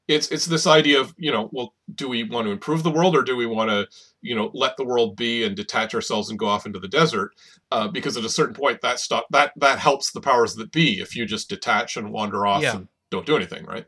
[0.07, 3.15] It's it's this idea of you know, well, do we want to improve the world
[3.15, 3.87] or do we want to
[4.21, 7.31] you know let the world be and detach ourselves and go off into the desert?
[7.71, 10.99] Uh, because at a certain point, that stop that that helps the powers that be
[10.99, 12.75] if you just detach and wander off Yeah.
[12.77, 13.85] and don't do anything, right?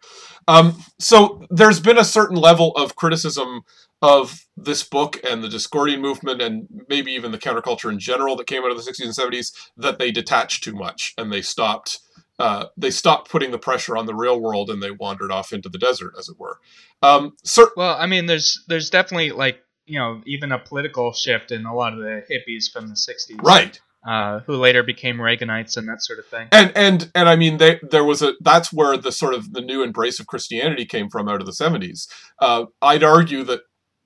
[0.47, 3.61] Um, so there's been a certain level of criticism
[4.01, 8.47] of this book and the Discordian movement and maybe even the counterculture in general that
[8.47, 11.99] came out of the 60s and 70s that they detached too much and they stopped
[12.39, 15.69] uh, they stopped putting the pressure on the real world and they wandered off into
[15.69, 16.59] the desert, as it were.
[17.01, 17.37] Um,
[17.77, 21.75] Well, I mean, there's there's definitely like you know even a political shift in a
[21.75, 23.79] lot of the hippies from the '60s, right.
[24.05, 26.49] Uh, who later became Reaganites and that sort of thing.
[26.51, 29.61] and and and I mean, they, there was a that's where the sort of the
[29.61, 32.09] new embrace of Christianity came from out of the seventies.
[32.39, 33.61] Uh, I'd argue that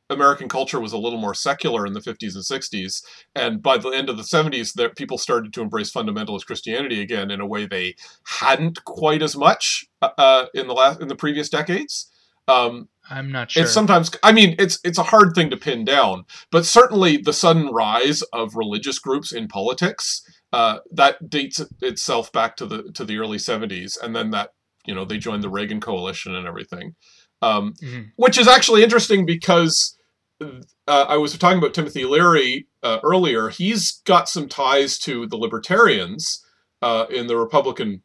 [0.10, 3.01] American culture was a little more secular in the fifties and sixties,
[3.36, 7.31] and by the end of the seventies, there people started to embrace fundamentalist Christianity again
[7.31, 11.49] in a way they hadn't quite as much uh, in the last in the previous
[11.49, 12.12] decades.
[12.47, 13.63] Um, I'm not sure.
[13.63, 17.34] it's sometimes i mean it's it's a hard thing to pin down but certainly the
[17.34, 20.22] sudden rise of religious groups in politics
[20.54, 24.52] uh, that dates itself back to the to the early 70s and then that
[24.86, 26.96] you know they joined the reagan coalition and everything
[27.41, 28.12] um, Mhm.
[28.15, 29.98] which is actually interesting because
[30.41, 33.50] uh, I was talking about Timothy Leary uh, earlier.
[33.50, 36.46] He's got some ties to the libertarians
[36.82, 38.04] uh, in the Republican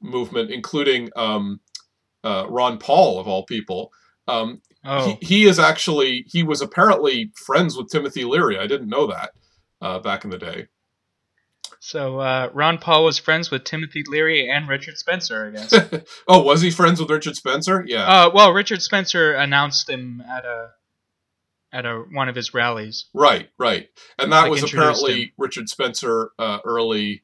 [0.00, 1.60] movement, including um,
[2.22, 3.90] uh, Ron Paul, of all people.
[4.30, 8.58] Um, Oh, he, he is actually he was apparently friends with Timothy Leary.
[8.58, 9.32] I didn't know that
[9.82, 10.68] uh, back in the day.
[11.80, 15.74] so uh, Ron Paul was friends with Timothy Leary and Richard Spencer, I guess.
[16.28, 17.84] oh, was he friends with Richard Spencer?
[17.86, 18.04] Yeah.
[18.06, 20.70] uh, well, Richard Spencer announced him at a
[21.72, 23.04] at a one of his rallies.
[23.12, 23.88] Right, right,
[24.18, 25.30] and that Like, was apparently him.
[25.36, 27.22] Richard Spencer uh, early,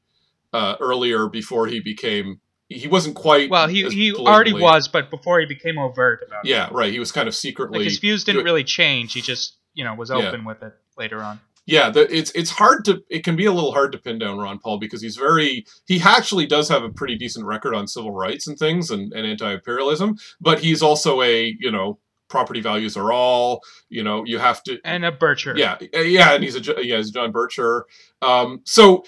[0.53, 2.39] uh, earlier before he became.
[2.69, 3.49] He wasn't quite.
[3.49, 6.49] Well, he he already was, but before he became overt about it.
[6.49, 6.91] Yeah, right.
[6.91, 7.79] He was kind of secretly.
[7.79, 9.13] Like his views didn't really change.
[9.13, 10.17] He just you know was Yeah.
[10.17, 11.39] open with it later on.
[11.65, 13.03] yeah, the, it's it's hard to.
[13.09, 15.65] It can be a little hard to pin down Ron Paul because he's very.
[15.87, 19.25] He actually does have a pretty decent record on civil rights and things and, and
[19.25, 21.99] anti-imperialism, but he's also a you know
[22.29, 24.77] property values are all you know you have to.
[24.83, 25.57] And a Bircher.
[25.57, 27.83] Yeah, uh, yeah, and he's a yeah, he's John Bircher.
[28.21, 29.05] Um, so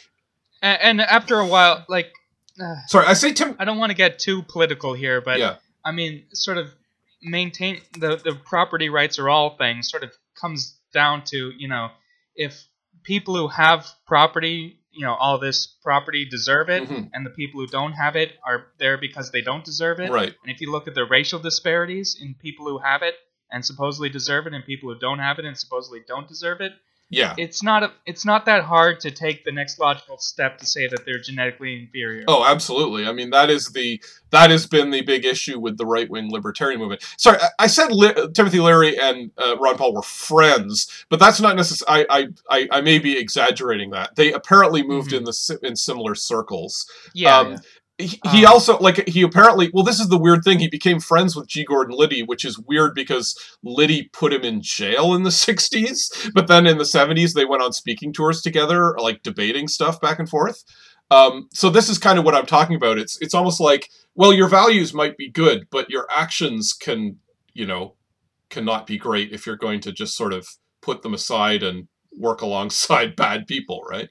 [0.62, 2.12] A- And, after a while, like
[2.60, 3.56] uh, sorry, I say Tim.
[3.60, 6.74] I don't want to get too political here, but yeah, I mean, sort of
[7.22, 11.90] maintain the the property rights are all things sort of comes down to you know
[12.36, 12.66] if
[13.04, 17.10] people who have property, you know, all this property deserve it, Mhm.
[17.14, 20.12] and the people who don't have it are there because they don't deserve it.
[20.12, 20.36] right.
[20.44, 23.16] And if you look at the racial disparities in people who have it
[23.52, 26.74] and supposedly deserve it, and people who don't have it and supposedly don't deserve it,
[27.12, 27.34] Yeah.
[27.38, 30.88] it's not a, it's not that hard to take the next logical step to say
[30.88, 32.24] that they're genetically inferior.
[32.28, 33.08] Oh, absolutely.
[33.08, 36.30] I mean, that is the that has been the big issue with the right wing
[36.32, 37.04] libertarian movement.
[37.18, 41.42] Sorry, I, I said Li- Timothy Leary and uh, Ron Paul were friends, but that's
[41.42, 42.06] not necessarily.
[42.10, 44.16] I, I I may be exaggerating that.
[44.16, 45.18] They apparently moved Mhm.
[45.18, 46.86] in the in similar circles.
[47.16, 47.58] yeah, um, yeah.
[48.00, 51.00] He, he Um, also like he apparently well this is the weird thing he became
[51.00, 55.24] friends with G Gordon Liddy which is weird because Liddy put him in jail in
[55.24, 59.68] the 60s but then in the 70s they went on speaking tours together like debating
[59.68, 60.64] stuff back and forth
[61.12, 62.98] Um, so this is kind of what I'm talking about.
[63.00, 67.18] It's it's almost like well, your values might be good, but your actions can
[67.54, 67.96] you know
[68.50, 70.48] cannot be great if you're going to just sort of
[70.82, 71.88] put them aside and
[72.18, 74.10] work alongside bad people, right?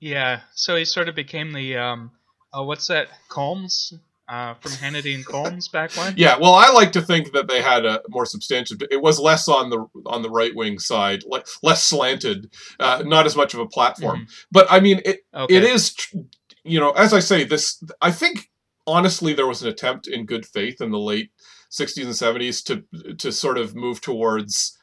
[0.00, 0.40] Yeah.
[0.54, 2.10] So he sort of became the um,
[2.54, 3.08] oh, what's that?
[3.28, 3.92] Colmes
[4.28, 6.14] uh, from Hannity and Colmes back when.
[6.16, 8.78] Yeah, well, I like to think that they had a more substantive.
[8.90, 12.50] It was less on the on the right wing side, like less slanted,
[12.80, 14.20] uh, not as much of a platform.
[14.26, 14.44] Mhm.
[14.50, 15.54] But I mean, it Okay.
[15.56, 16.16] it is, tr-
[16.64, 17.82] you know, as I say, this.
[18.00, 18.50] I think
[18.86, 21.30] honestly, there was an attempt in good faith in the late
[21.70, 24.78] '60s and '70s to to sort of move towards,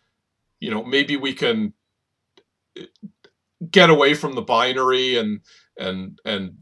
[0.60, 1.74] you know, maybe we can
[2.80, 2.84] uh,
[3.72, 5.42] get away from the binary and
[5.80, 6.58] and and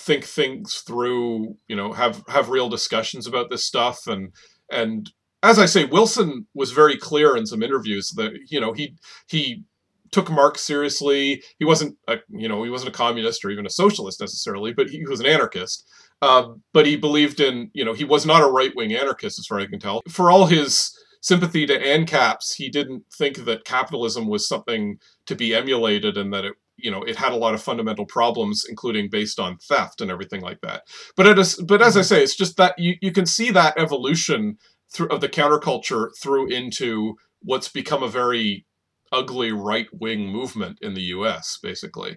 [0.00, 4.06] think things through you know have have real discussions about this stuff.
[4.06, 4.32] And
[4.70, 5.10] and
[5.42, 8.94] as i say wilson was very clear in some interviews that you know he
[9.26, 9.64] he
[10.10, 11.42] took marx seriously.
[11.58, 14.90] He wasn't a you know he wasn't a communist or even a socialist necessarily but
[14.90, 15.88] he was an anarchist.
[16.22, 19.58] Um, but he believed in you know he was not a right-wing anarchist as far
[19.58, 20.02] as i can tell.
[20.08, 25.54] For all his sympathy to ancaps he didn't think that capitalism was something to be
[25.54, 29.38] emulated and that it you know it had a lot of fundamental problems including based
[29.38, 30.82] on theft and everything like that
[31.16, 33.78] but it is but as i say it's just that you, you can see that
[33.78, 34.56] evolution
[34.92, 38.66] through of the counterculture through into what's become a very
[39.12, 42.16] ugly right-wing movement in the us basically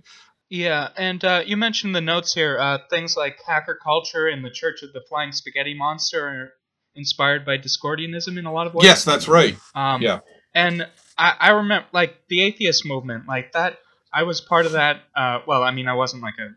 [0.50, 2.60] Yeah, and uh, you mentioned the notes here.
[2.60, 6.50] Uh, things like hacker culture and the Church of the Flying Spaghetti Monster are
[6.96, 8.86] inspired by Discordianism in a lot of ways.
[8.86, 10.20] yes that's right Um, Yeah.
[10.54, 10.86] And
[11.18, 13.80] I, I remember, like, the atheist movement, like, that,
[14.14, 15.02] I was part of that.
[15.16, 16.50] Uh, well, I mean, I wasn't, like, a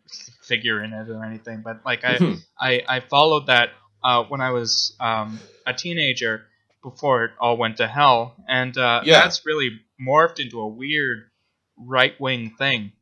[0.45, 2.43] figure in it or anything, but, like, I, Mhm.
[2.61, 3.71] I, I followed that
[4.05, 6.47] uh, when I was um, a teenager
[6.83, 8.37] before it all went to hell.
[8.49, 9.23] And uh, Yeah.
[9.23, 11.31] that's really morphed into a weird
[11.79, 12.93] right wing thing.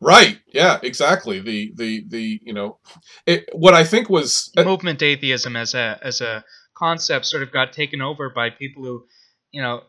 [0.00, 2.78] right yeah exactly the the the you know
[3.26, 6.44] it what i think was uh, movement atheism as a as a
[6.74, 9.06] concept sort of got taken over by people who,
[9.52, 9.82] you know,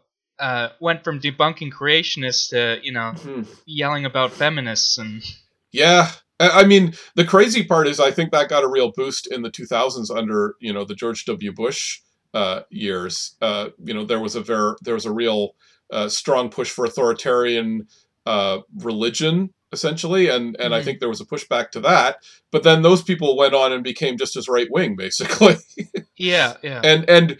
[0.43, 3.43] uh, went from debunking creationists to you know hmm.
[3.65, 5.23] yelling about feminists and
[5.71, 6.11] Yeah.
[6.39, 9.51] I mean, the crazy part is I think that got a real boost in the
[9.51, 11.53] 2000s under, you know, the George W.
[11.53, 12.01] Bush
[12.33, 13.37] uh, years.
[13.41, 15.55] Uh, you know, there was a ver- there was a real
[15.93, 17.87] uh, strong push for authoritarian
[18.25, 20.85] uh, religion essentially and and I Mhm.
[20.85, 22.17] think there was a pushback to that
[22.51, 25.57] but then those people went on and became just as right wing basically
[26.15, 27.37] yeah yeah and and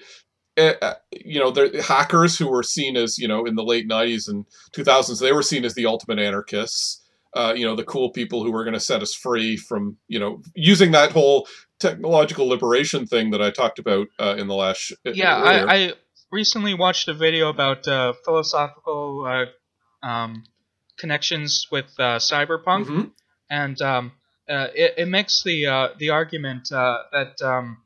[0.57, 3.87] uh, uh, you know the hackers who were seen as you know in the late
[3.87, 7.01] 90s and 2000s they were seen as the ultimate anarchists
[7.35, 10.19] uh, you know the cool people who were going to set us free from you
[10.19, 11.47] know using that whole
[11.79, 15.35] technological liberation thing that i talked about uh, in the last sh- yeah.
[15.35, 15.93] I, I
[16.31, 20.43] recently watched a video about uh, philosophical uh, um,
[20.97, 23.11] connections with uh, cyberpunk Mhm.
[23.49, 24.11] and um,
[24.47, 27.77] uh, it, it makes the uh, the argument uh, that um,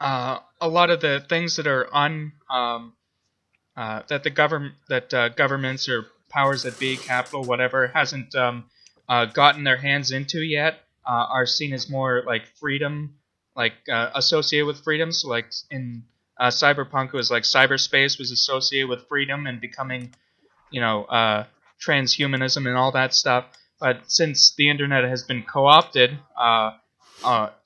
[0.00, 2.94] uh, a lot of the things that are un um,
[3.76, 8.64] uh, that the government that uh, governments or powers that be, capital, whatever, hasn't um,
[9.08, 13.14] uh, gotten their hands into yet uh, are seen as more like freedom,
[13.56, 15.10] like uh, associated with freedom.
[15.10, 16.04] So like in
[16.38, 20.14] uh, cyberpunk, it was like cyberspace was associated with freedom and becoming,
[20.70, 21.06] you know,
[21.84, 23.46] transhumanism and all that stuff.
[23.80, 26.10] But since the internet has been co-opted,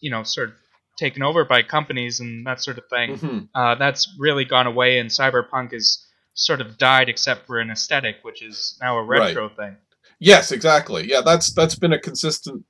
[0.00, 0.54] you know, sort of
[0.96, 3.48] taken over by companies and that sort of thing, Mhm.
[3.54, 8.16] uh, that's really gone away, and cyberpunk has sort of died, except for an aesthetic,
[8.22, 9.76] which is now a retro thing.
[10.18, 11.08] Yes, exactly.
[11.08, 12.64] Yeah, that's that's been a consistent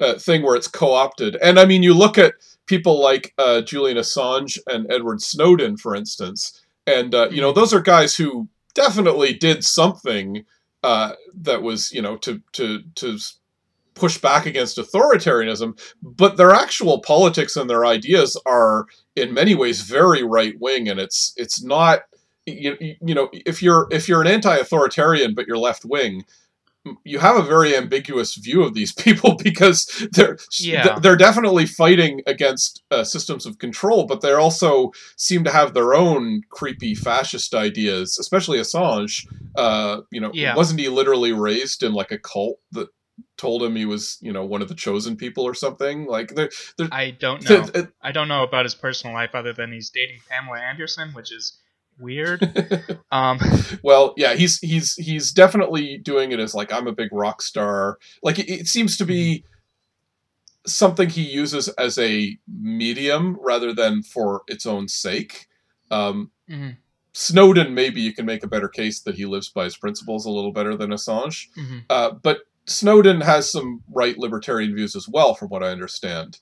[0.00, 1.36] uh, thing where it's co-opted.
[1.36, 2.34] And I mean, you look at
[2.66, 7.72] people like uh, Julian Assange and Edward Snowden, for instance, and uh, you know those
[7.74, 10.44] are guys who definitely did something
[10.82, 13.18] uh, that was you know to to to
[13.94, 18.86] push back against authoritarianism, but their actual politics and their ideas are
[19.16, 22.00] in many ways very right wing, and it's it's not.
[22.44, 26.24] You, you know if you're if you're an anti-authoritarian but you're left wing
[27.04, 30.98] you have a very ambiguous view of these people because they're Yeah.
[30.98, 35.94] they're definitely fighting against uh, systems of control, but they also seem to have their
[35.94, 38.18] own creepy fascist ideas.
[38.18, 39.24] Especially Assange,
[39.56, 40.56] uh, you know, Yeah.
[40.56, 42.88] wasn't he literally raised in like a cult that
[43.42, 46.06] told him he was, you know, one of the chosen people or something?
[46.06, 46.48] Like, they're,
[46.92, 47.60] I don't know.
[47.62, 51.32] they're, I don't know about his personal life other than he's dating Pamela Anderson, which
[51.32, 51.58] is
[51.98, 52.40] weird.
[53.10, 53.38] um,
[53.82, 57.98] well, yeah, he's he's he's definitely doing it as like I'm a big rock star.
[58.22, 59.44] Like it, it seems to be
[60.66, 65.48] something he uses as a medium rather than for its own sake.
[65.90, 66.76] Um, mhm,
[67.12, 70.30] Snowden, maybe you can make a better case that he lives by his principles a
[70.30, 71.48] little better than Assange.
[71.58, 71.82] mhm.
[71.90, 76.38] Uh, but Snowden has some right libertarian views as well, from what I understand.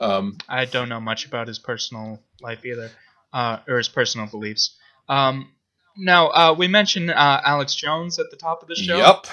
[0.00, 2.90] Um, I don't know much about his personal life either,
[3.32, 4.76] uh, or his personal beliefs.
[5.08, 5.52] Um,
[5.96, 8.96] now, uh, we mentioned uh, Alex Jones at the top of the show.
[8.96, 9.26] Yep.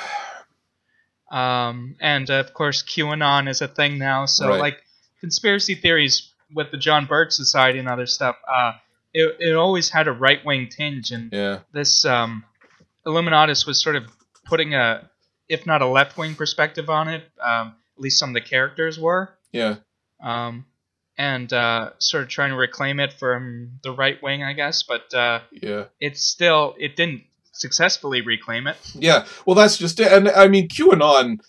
[1.31, 4.25] Um, and of course, QAnon is a thing now.
[4.25, 4.59] So, Right.
[4.59, 4.77] like
[5.19, 8.73] conspiracy theories with the John Birch Society and other stuff, uh,
[9.13, 11.59] it, it always had a right wing tinge, and Yeah.
[11.71, 12.43] this um,
[13.05, 14.03] Illuminatus was sort of
[14.45, 15.09] putting a,
[15.49, 18.99] if not a left wing perspective on it, um, at least some of the characters
[18.99, 19.75] were, Yeah.
[20.21, 20.65] um,
[21.17, 24.83] and uh, sort of trying to reclaim it from the right wing, I guess.
[24.83, 25.85] But uh, Yeah.
[25.99, 27.23] it's still, it didn't
[27.53, 28.75] successfully reclaim it.
[28.93, 30.11] Yeah, well, that's just it.
[30.11, 31.39] And I mean, QAnon.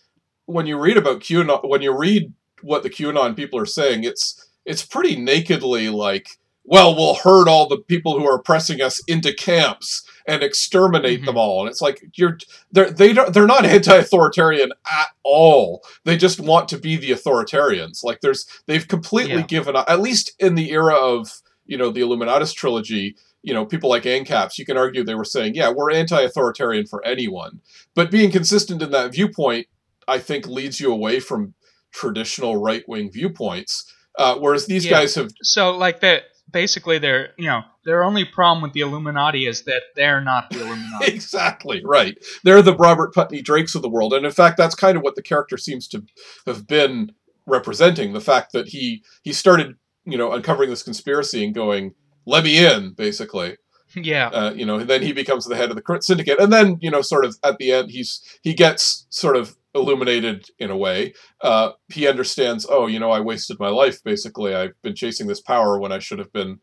[0.48, 2.32] When you read about QAnon, when you read
[2.62, 6.28] what the QAnon people are saying, it's it's pretty nakedly like,
[6.66, 11.36] well, we'll herd all the people who are oppressing us into camps and exterminate them
[11.36, 11.60] all.
[11.60, 12.38] And it's like you're
[12.72, 13.64] they're they don't they're not
[14.00, 15.82] anti-authoritarian at all.
[16.04, 18.02] They just want to be the authoritarians.
[18.04, 19.42] Like there's they've completely Yeah.
[19.46, 19.88] given up.
[19.88, 24.02] At least in the era of you know the Illuminatus trilogy, you know, people like
[24.02, 27.60] ANCAPs, you can argue they were saying, yeah, we're anti-authoritarian for anyone.
[27.94, 29.68] But being consistent in that viewpoint,
[30.08, 31.54] I think, leads you away from
[31.92, 33.92] traditional right-wing viewpoints.
[34.18, 34.92] Uh, whereas these Yeah.
[34.92, 39.46] guys have, So like that, basically, their you know their only problem with the Illuminati
[39.46, 41.12] is that they're not the Illuminati.
[41.12, 42.16] exactly right.
[42.44, 45.14] They're the Robert Putney Drakes of the world, and in fact, that's kind of what
[45.16, 46.04] the character seems to
[46.46, 47.12] have been
[47.46, 48.12] representing.
[48.12, 51.94] The fact that he he started, you know, uncovering this conspiracy and going,
[52.24, 53.56] "Let me in," basically.
[53.94, 54.28] yeah.
[54.28, 56.90] uh, you know, and then he becomes the head of the syndicate, and then you
[56.90, 61.14] know, sort of at the end, he's he gets sort of illuminated in a way.
[61.40, 64.02] Uh, he understands, oh, you know, I wasted my life.
[64.02, 66.58] Basically, I've been chasing this power when I should have been,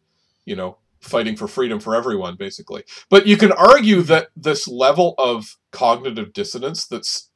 [0.46, 2.36] you know, fighting for freedom for everyone.
[2.36, 7.30] Basically, but you can argue that this level of cognitive dissonance that's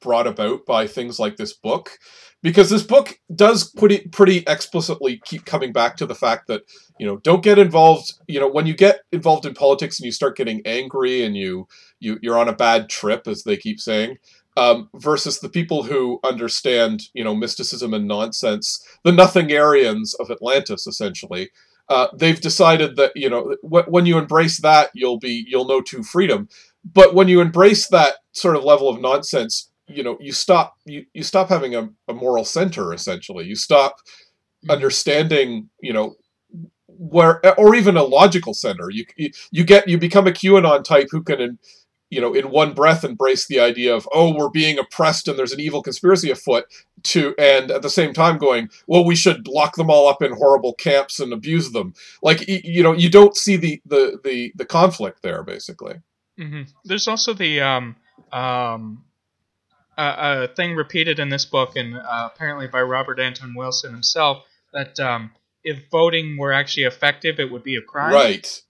[0.00, 1.98] brought about by things like this book
[2.42, 6.62] because this book does pretty pretty explicitly keep coming back to the fact that
[6.98, 10.12] you know don't get involved you know when you get involved in politics and you
[10.12, 11.66] start getting angry and you
[11.98, 14.16] you you're on a bad trip as they keep saying
[14.56, 20.86] um, versus the people who understand you know mysticism and nonsense the nothingarians of atlantis
[20.86, 21.50] essentially.
[21.88, 25.80] Uh, they've decided that you know wh- when you embrace that you'll be you'll know
[25.80, 26.48] true freedom.
[26.84, 31.04] But when you embrace that sort of level of nonsense you know you stop you,
[31.14, 33.46] you stop having a, a moral center essentially.
[33.46, 33.96] You stop
[34.68, 36.16] understanding you know
[36.86, 38.90] where or even a logical center.
[38.90, 41.58] You you, you get you become a qanon type who can
[42.10, 45.52] you know in one breath embrace the idea of oh we're being oppressed and there's
[45.52, 46.66] an evil conspiracy afoot
[47.02, 50.32] to and at the same time going well we should lock them all up in
[50.32, 51.94] horrible camps and abuse them.
[52.22, 55.94] Like you know you don't see the the the, the conflict there basically.
[56.38, 57.96] Hmm There's also the um,
[58.32, 59.04] um,
[59.96, 64.44] a, a thing repeated in this book, and uh, apparently by Robert Anton Wilson himself,
[64.72, 65.32] that um,
[65.64, 68.12] if voting were actually effective, it would be a crime.
[68.12, 68.62] right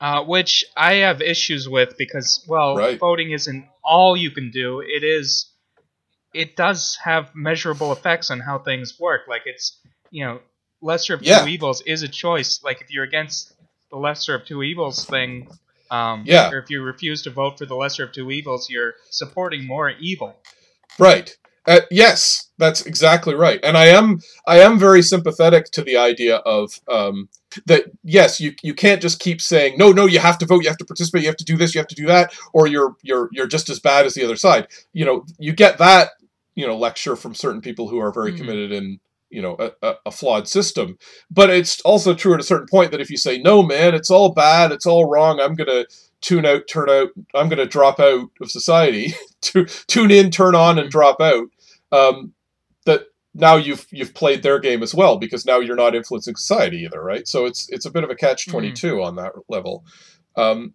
[0.00, 2.98] Uh, which I have issues with because, well, Right.
[2.98, 4.80] voting isn't all you can do.
[4.80, 5.50] It is.
[6.32, 9.22] It does have measurable effects on how things work.
[9.28, 9.80] Like it's,
[10.10, 10.40] you know,
[10.80, 11.42] lesser of Yeah.
[11.42, 12.60] two evils is a choice.
[12.62, 13.52] Like if you're against
[13.90, 15.48] the lesser of two evils thing,
[15.90, 16.50] um, Yeah.
[16.50, 19.90] or if you refuse to vote for the lesser of two evils, you're supporting more
[19.90, 20.36] evil.
[20.98, 21.36] Right.
[21.66, 23.58] Uh, yes, that's exactly right.
[23.64, 27.28] And I am I am very sympathetic to the idea of um,
[27.66, 27.84] that.
[28.04, 30.06] Yes, you you can't just keep saying no, no.
[30.06, 30.62] You have to vote.
[30.62, 31.22] You have to participate.
[31.22, 31.74] You have to do this.
[31.74, 34.36] You have to do that, or you're you're you're just as bad as the other
[34.36, 34.68] side.
[34.92, 36.10] You know, you get that
[36.54, 38.36] you know lecture from certain people who are very Mhm.
[38.38, 40.98] committed in you know a, a, a flawed system.
[41.30, 44.10] But it's also true at a certain point that if you say no, man, it's
[44.10, 44.72] all bad.
[44.72, 45.40] It's all wrong.
[45.40, 45.84] I'm gonna
[46.20, 47.10] tune out, turn out.
[47.34, 49.14] I'm gonna drop out of society.
[49.40, 51.46] to tune in, turn on, and drop out
[51.92, 52.32] um,
[52.86, 53.02] that
[53.38, 57.02] now you've you've played their game as well because now you're not influencing society either,
[57.02, 57.26] right?
[57.26, 59.84] So it's it's a bit of a catch twenty two on that level.
[60.36, 60.74] Um,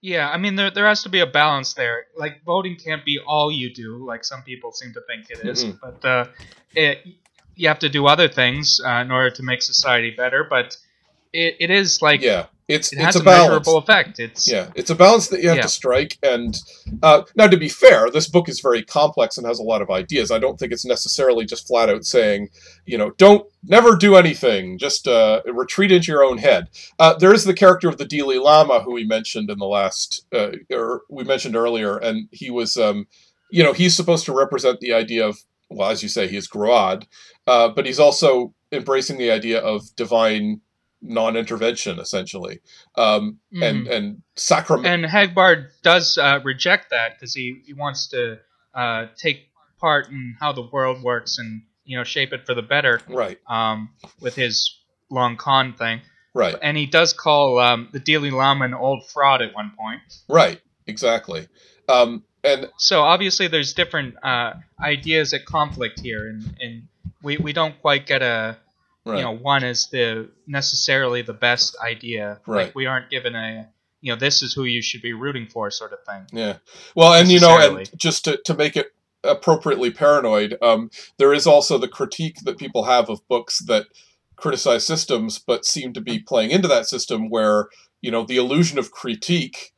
[0.00, 2.06] Yeah, I mean there there has to be a balance there.
[2.16, 5.64] Like voting can't be all you do, like some people seem to think it is.
[5.64, 5.78] Mhm.
[5.80, 6.24] But uh,
[6.74, 7.06] it,
[7.54, 10.46] you have to do other things uh, in order to make society better.
[10.48, 10.76] But
[11.32, 13.48] it, it is like yeah, it's it it's has a balance.
[13.66, 14.18] measurable effect.
[14.18, 15.62] It's Yeah, it's a balance that you have Yeah.
[15.62, 16.18] to strike.
[16.22, 16.58] And
[17.02, 19.90] uh, now, to be fair, this book is very complex and has a lot of
[19.90, 20.30] ideas.
[20.30, 22.48] I don't think it's necessarily just flat out saying,
[22.86, 26.68] you know, don't never do anything, just uh, retreat into your own head.
[26.98, 30.26] Uh, there is the character of the Dalai Lama who we mentioned in the last,
[30.34, 33.06] uh, or we mentioned earlier, and he was, um,
[33.50, 35.38] you know, he's supposed to represent the idea of,
[35.70, 37.06] well, as you say, he is Gruad,
[37.46, 40.60] uh, but he's also embracing the idea of divine
[41.02, 42.60] non-intervention, essentially.
[42.96, 43.90] Um, and Mhm.
[43.94, 44.86] and sacrament.
[44.86, 48.38] and Hagbard does uh, reject that because he, he wants to
[48.74, 49.48] uh, take
[49.80, 53.00] part in how the world works and you know shape it for the better.
[53.08, 53.38] Right.
[53.48, 53.90] Um,
[54.20, 54.78] with his
[55.10, 56.00] long con thing,
[56.34, 56.56] Right.
[56.62, 60.00] and he does call um, the Dalai Lama an old fraud at one point.
[60.28, 60.60] Right.
[60.86, 61.48] Exactly.
[61.88, 66.88] Um, and So obviously, there's different uh, ideas at conflict here, and, and
[67.22, 68.56] we, we don't quite get a
[69.04, 69.18] right.
[69.18, 72.40] you know one is the necessarily the best idea.
[72.46, 72.66] Right.
[72.66, 73.68] Like we aren't given a
[74.00, 76.26] you know this is who you should be rooting for sort of thing.
[76.32, 76.56] Yeah.
[76.94, 78.88] Well, and you know, and just to, to make it
[79.24, 83.86] appropriately paranoid, um, there is also the critique that people have of books that
[84.36, 87.68] criticize systems but seem to be playing into that system where,
[88.00, 89.72] you know, the illusion of critique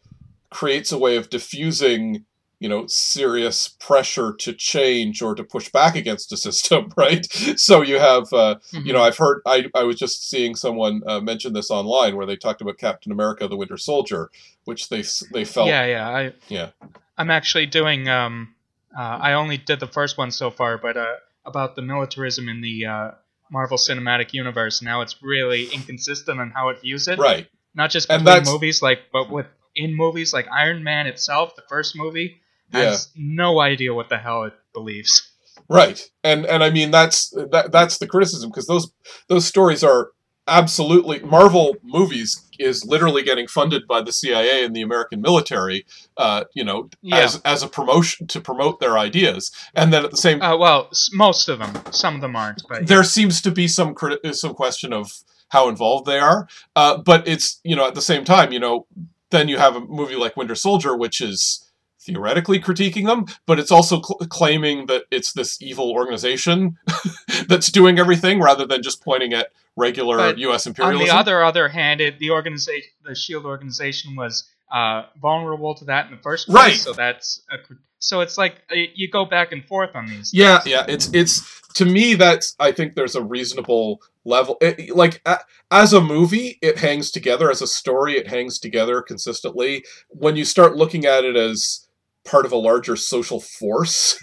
[0.50, 2.24] creates a way of diffusing
[2.60, 7.26] you know serious pressure to change or to push back against a system right
[7.56, 11.20] so you have uh, you know i've heard i, I was just seeing someone uh,
[11.20, 14.30] mention this online where they talked about captain america the winter soldier
[14.64, 15.02] which they
[15.32, 16.08] they felt yeah, yeah.
[16.08, 16.70] I Yeah.
[17.16, 18.08] I'm actually doing.
[18.08, 18.54] Um,
[18.96, 22.60] uh, I only did the first one so far, but uh, about the militarism in
[22.60, 23.10] the uh,
[23.50, 24.82] Marvel Cinematic Universe.
[24.82, 27.18] Now it's really inconsistent on how it views it.
[27.18, 29.46] right Not just between movies, like but with
[29.76, 32.40] in movies like Iron Man itself, the first movie
[32.74, 35.30] yeah has no idea what the hell it believes.
[35.68, 38.92] Right, and and I mean that's that that's the criticism because those
[39.28, 40.10] those stories are
[40.46, 45.86] absolutely Marvel movies is literally getting funded by the CIA and the American military,
[46.18, 47.16] uh, you know, Yeah.
[47.18, 50.90] as as a promotion to promote their ideas, and then at the same Uh, well,
[51.12, 51.72] most of them.
[51.92, 55.10] Some of them aren't, but there seems to be some criti- some question of
[55.48, 56.46] how involved they are,
[56.76, 58.86] uh, but it's you know at the same time you know
[59.30, 61.64] then you have a movie like Winter Soldier which is
[62.04, 66.76] theoretically critiquing them, but it's also cl- claiming that it's this evil organization
[67.48, 70.66] that's doing everything rather than just pointing at regular But U.S.
[70.66, 75.84] on the other other hand, it, the organization, the Shield organization, was uh, vulnerable to
[75.86, 76.56] that in the first place.
[76.56, 76.76] Right.
[76.76, 77.56] So that's a,
[77.98, 80.32] so it's like uh, you go back and forth on these.
[80.32, 80.84] Yeah, yeah.
[80.88, 84.56] It's it's to me that's I think there's a reasonable level.
[84.60, 85.38] It, like a,
[85.70, 87.50] as a movie, it hangs together.
[87.50, 89.84] As a story, it hangs together consistently.
[90.08, 91.83] When you start looking at it as
[92.24, 94.18] part of a larger social force,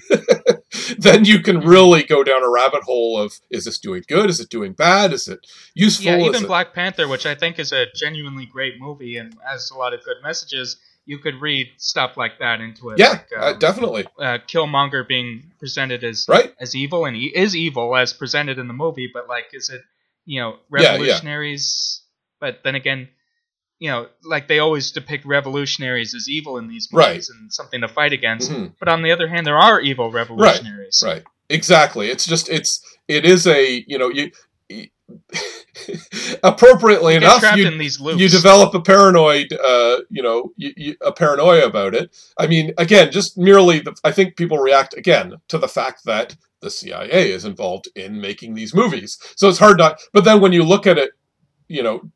[0.97, 4.29] then you can really go down a rabbit hole of is this doing good?
[4.29, 5.13] Is it doing bad?
[5.13, 5.39] Is it
[5.75, 6.05] useful?
[6.05, 9.35] Yeah, Is even it- Black Panther, which I think is a genuinely great movie and
[9.47, 12.99] has a lot of good messages, you could read stuff like that into it.
[12.99, 14.05] yeah, like, uh, um, definitely.
[14.19, 16.53] uh, Killmonger being presented as Right.
[16.59, 19.09] as evil, and he is evil as presented in the movie.
[19.13, 19.81] But like, is it
[20.25, 20.91] you know Yeah, yeah.
[20.91, 22.01] revolutionaries?
[22.39, 23.09] But then again,
[23.81, 27.09] you know, like they always depict revolutionaries as evil in these Right.
[27.09, 28.51] movies and something to fight against.
[28.51, 28.73] Mhm.
[28.79, 31.01] But on the other hand, there are evil revolutionaries.
[31.03, 31.13] Right.
[31.15, 31.23] right.
[31.49, 32.07] Exactly.
[32.09, 34.31] It's just it's it is a you know you.
[34.69, 34.87] you
[36.43, 38.19] appropriately You enough, you, in these loops.
[38.21, 42.15] you develop a paranoid, uh, you know, you, you, a paranoia about it.
[42.37, 46.35] I mean, again, just merely, the, I think people react again to the fact that
[46.61, 49.17] the CIA is involved in making these movies.
[49.35, 49.99] So it's hard not.
[50.13, 51.11] But then when you look at it,
[51.67, 52.09] you know,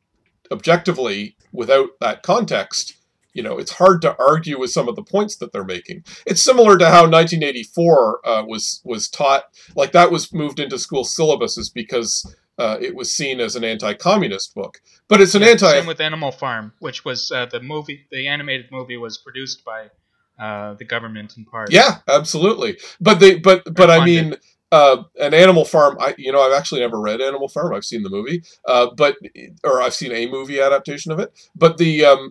[0.50, 2.94] objectively without that context,
[3.32, 6.04] you know, it's hard to argue with some of the points that they're making.
[6.26, 9.44] It's similar to how 1984 uh, was was taught,
[9.74, 14.54] like that was moved into school syllabuses because uh, it was seen as an anti-communist
[14.54, 14.80] book.
[15.08, 15.70] But it's an Yeah, anti.
[15.70, 19.90] Same with Animal Farm, which was uh, the movie, the animated movie was produced by
[20.38, 21.72] uh, the government in part.
[21.72, 22.78] Yeah, absolutely.
[23.00, 24.36] But they, but but I mean,
[24.76, 24.96] uh,
[25.26, 25.96] an Animal Farm.
[26.00, 27.74] I you know I've actually never read Animal Farm.
[27.74, 29.16] I've seen the movie, uh, but
[29.64, 31.28] or I've seen a movie adaptation of it.
[31.54, 32.22] But the um,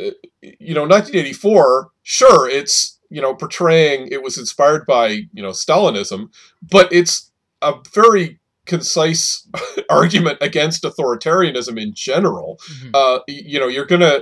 [0.00, 0.10] uh,
[0.40, 1.90] you know 1984.
[2.04, 5.06] Sure, it's you know portraying it was inspired by
[5.36, 6.20] you know Stalinism,
[6.76, 7.30] but it's
[7.62, 9.48] a very concise
[9.90, 12.90] argument against authoritarianism in general Mhm.
[12.94, 14.20] uh, you know, you're gonna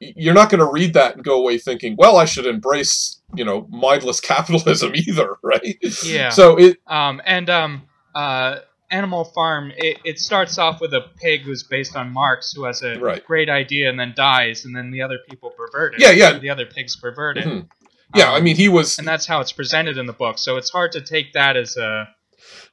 [0.00, 3.66] you're not gonna read that and go away thinking, well, I should embrace you know
[3.70, 5.76] mindless capitalism either, right?
[6.04, 6.30] Yeah.
[6.30, 7.82] So it Um, and um,
[8.14, 8.58] uh,
[8.90, 12.82] Animal Farm, it, it starts off with a pig who's based on Marx, who has
[12.82, 13.24] a Right.
[13.24, 16.00] great idea and then dies, and then the other people pervert it.
[16.00, 16.38] Yeah, yeah.
[16.38, 17.44] The other pigs pervert it.
[17.46, 17.68] Mhm.
[18.14, 20.38] yeah, I Um, mean, he was and that's how it's presented in the book.
[20.38, 22.08] So it's hard to take that as a,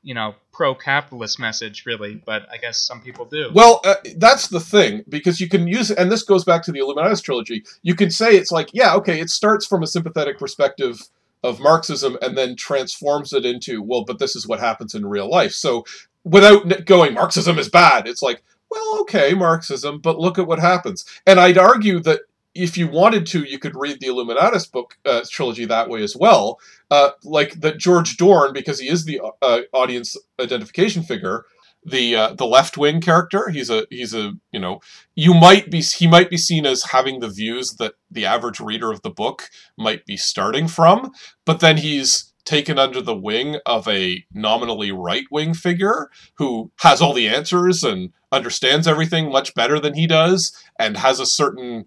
[0.03, 2.21] you know, pro-capitalist message, really.
[2.23, 3.49] But I guess some people do.
[3.51, 6.77] Well, uh, that's the thing because you can use, and this goes back to the
[6.77, 7.63] Illuminatus trilogy.
[7.81, 11.01] You can say it's like, yeah, okay, it starts from a sympathetic perspective
[11.43, 15.27] of Marxism and then transforms it into, well, but this is what happens in real
[15.27, 15.53] life.
[15.53, 15.83] So
[16.23, 21.05] without going, Marxism is bad, it's like, well, okay, Marxism, but look at what happens.
[21.25, 22.19] And I'd argue that
[22.53, 26.15] if you wanted to, you could read the Illuminatus book uh, trilogy that way as
[26.15, 26.59] well.
[26.89, 31.45] Uh, like that George Dorn, because he is the uh, audience identification figure,
[31.85, 33.49] the uh, the left wing character.
[33.49, 34.81] He's a he's a you know
[35.15, 38.91] you might be he might be seen as having the views that the average reader
[38.91, 41.11] of the book might be starting from,
[41.45, 46.99] but then he's taken under the wing of a nominally right wing figure who has
[46.99, 51.85] all the answers and understands everything much better than he does and has a certain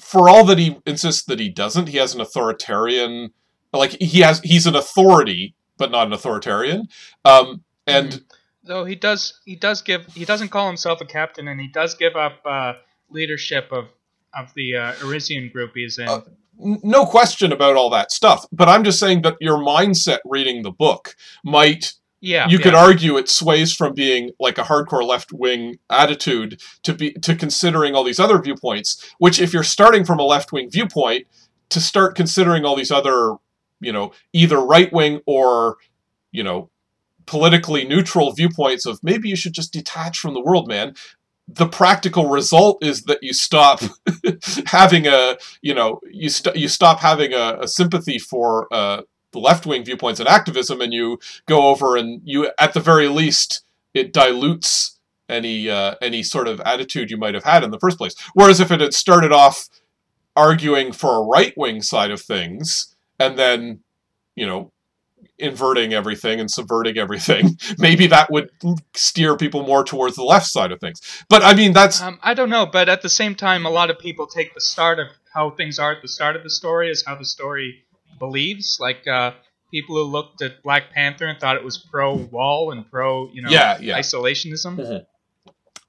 [0.00, 3.30] for all that he insists that he doesn't he has an authoritarian
[3.72, 6.88] like he has he's an authority but not an authoritarian
[7.24, 8.22] um and
[8.62, 11.94] Though he does, he does give, he doesn't call himself a captain, and he does
[11.94, 12.74] give up uh,
[13.08, 13.86] leadership of
[14.32, 16.08] of the uh, Erisian group he's in.
[16.08, 16.20] Uh,
[16.60, 20.70] no question about all that stuff but i'm just saying that your mindset reading the
[20.70, 22.64] book might yeah, you yeah.
[22.64, 27.34] could argue it sways from being like a hardcore left wing attitude to be to
[27.34, 31.26] considering all these other viewpoints which if you're starting from a left wing viewpoint
[31.70, 33.36] to start considering all these other
[33.80, 35.78] you know either right wing or
[36.30, 36.70] you know
[37.26, 40.94] politically neutral viewpoints of maybe you should just detach from the world man
[41.48, 43.80] the practical result is that you stop
[44.66, 49.02] having a you know you st- you stop having a, a sympathy for uh,
[49.38, 53.62] left wing viewpoints and activism, and you go over and you at the very least
[53.94, 57.98] it dilutes any uh, any sort of attitude you might have had in the first
[57.98, 58.14] place.
[58.34, 59.68] Whereas if it had started off
[60.36, 63.80] arguing for a right wing side of things and then
[64.36, 64.72] you know
[65.38, 68.50] inverting everything and subverting everything maybe that would
[68.94, 72.34] steer people more towards the left side of things but i mean that's Um, I
[72.34, 75.08] don't know, but at the same time, a lot of people take the start of
[75.34, 77.84] how things are at the start of the story as how the story
[78.20, 78.78] believes.
[78.80, 79.32] Like uh,
[79.72, 83.42] people who looked at Black Panther and thought it was pro wall and pro, you
[83.42, 83.98] know, Yeah, yeah.
[83.98, 84.76] isolationism.
[84.76, 85.06] Mhm.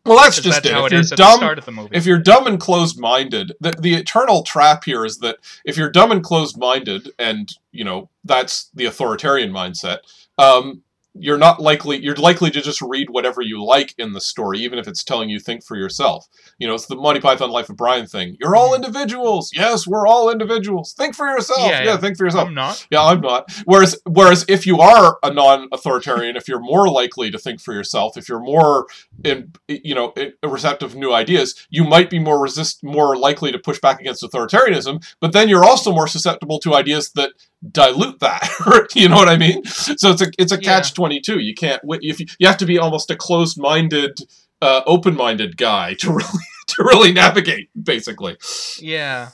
[0.03, 1.59] well that's 'Cause just that's it how if it you're is at the dumb start
[1.59, 1.89] of the movie.
[1.95, 5.91] if you're dumb and closed minded, the, the eternal trap here is that if you're
[5.91, 9.99] dumb and closed minded, and you know that's the authoritarian mindset,
[10.39, 10.81] um,
[11.13, 14.79] you're not likely you're likely to just read whatever you like in the story, even
[14.79, 16.27] if it's telling you think for yourself.
[16.57, 18.37] You know, it's the Monty Python Life of Brian thing.
[18.39, 18.83] You're all mm-hmm.
[18.83, 19.51] individuals.
[19.53, 20.93] Yes, we're all individuals.
[20.93, 21.59] Think for yourself.
[21.59, 21.97] Yeah, Yeah, yeah.
[21.97, 22.47] think for yourself.
[22.47, 22.87] I'm not.
[22.89, 23.51] Yeah, I'm not.
[23.65, 28.17] Whereas, whereas if you are a non-authoritarian, if you're more likely to think for yourself,
[28.17, 28.87] if you're more,
[29.23, 30.13] in, you know,
[30.43, 35.03] receptive new ideas, you might be more resist, more likely to push back against authoritarianism.
[35.19, 37.31] But then you're also more susceptible to ideas that
[37.71, 38.87] dilute that.
[38.95, 39.63] you know what I mean?
[39.65, 40.61] So it's a it's a Yeah.
[40.61, 41.39] catch twenty two.
[41.39, 44.19] You can't if you, you have to be almost a closed-minded,
[44.61, 48.37] uh, open-minded guy to really to really navigate, basically.
[48.79, 49.29] Yeah.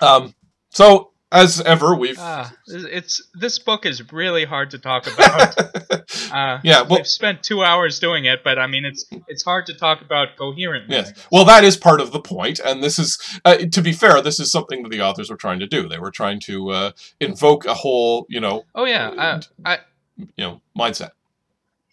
[0.00, 0.34] Um,
[0.70, 5.56] so as ever, we've Ah, it's this book is really hard to talk about.
[6.32, 9.66] Uh, Yeah, well- we've spent two hours doing it, but I mean, it's it's hard
[9.66, 10.96] to talk about coherently.
[10.96, 11.12] Yes.
[11.30, 14.40] Well, that is part of the point, and this is, uh, to be fair, this
[14.40, 15.88] is something that the authors were trying to do.
[15.88, 19.78] They were trying to uh, invoke a whole, you know, Oh yeah, I, I
[20.16, 21.10] you know, mindset.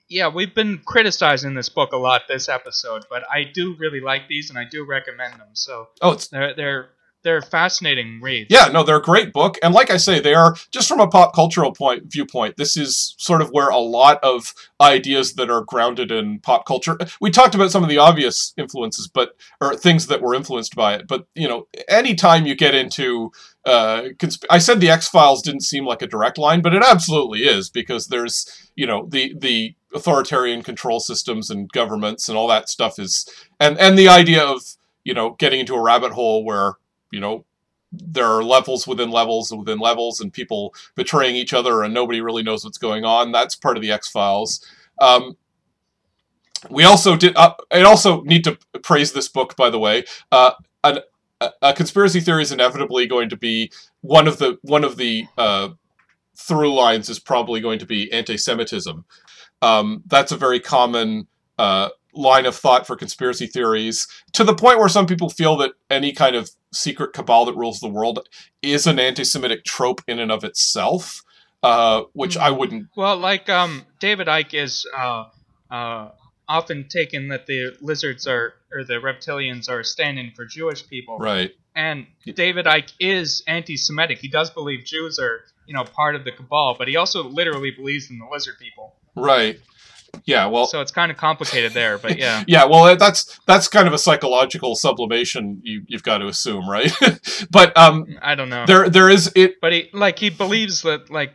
[0.09, 4.27] yeah, we've been criticizing this book a lot this episode, but I do really like
[4.27, 5.49] these and I do recommend them.
[5.53, 6.89] So Oh, it's they're they're
[7.23, 8.47] they're fascinating reads.
[8.49, 11.07] yeah, no, they're a great book, and like I say, they are just from a
[11.07, 12.57] pop cultural point viewpoint.
[12.57, 16.97] This is sort of where a lot of ideas that are grounded in pop culture.
[17.19, 20.95] We talked about some of the obvious influences, but or things that were influenced by
[20.95, 21.07] it.
[21.07, 23.31] But you know, anytime you get into
[23.65, 26.83] uh, consp- I said the X Files didn't seem like a direct line, but it
[26.83, 32.47] absolutely is because there's you know the the authoritarian control systems and governments and all
[32.47, 33.27] that stuff is
[33.59, 34.61] and and the idea of
[35.03, 36.75] you know getting into a rabbit hole where
[37.11, 37.45] you know
[37.91, 42.43] there are levels within levels within levels and people betraying each other and nobody really
[42.43, 43.31] knows what's going on.
[43.31, 44.63] That's part of the x-files.
[45.01, 45.37] Um,
[46.69, 50.03] we also did uh, i also need to praise this book by the way.
[50.31, 50.51] Uh,
[50.83, 50.99] an,
[51.41, 55.25] a, a conspiracy theory is inevitably going to be one of the one of the
[55.37, 55.69] uh,
[56.35, 59.05] through lines is probably going to be anti-semitism.
[59.61, 64.79] Um, that's a very common uh, line of thought for conspiracy theories to the point
[64.79, 68.27] where some people feel that any kind of secret cabal that rules the world
[68.61, 71.23] is an anti-Semitic trope in and of itself,
[71.63, 72.87] uh, which I wouldn't.
[72.95, 75.25] Well, like um, David Icke is uh,
[75.71, 76.09] uh,
[76.47, 81.51] often taken that the lizards are or the reptilians are standing for Jewish people, Right.
[81.75, 82.05] and
[82.35, 84.19] David Icke is anti-Semitic.
[84.19, 87.71] He does believe Jews are you know part of the cabal, but he also literally
[87.71, 88.93] believes in the lizard people.
[89.15, 89.59] Right.
[90.25, 90.45] Yeah.
[90.47, 90.65] Well.
[90.67, 92.43] So it's kind of complicated there, but yeah.
[92.47, 92.65] yeah.
[92.65, 96.91] Well, that's that's kind of a psychological sublimation you, you've got to assume, right?
[97.51, 98.65] but um, I don't know.
[98.65, 99.59] there there is it.
[99.61, 101.33] but he like he believes that like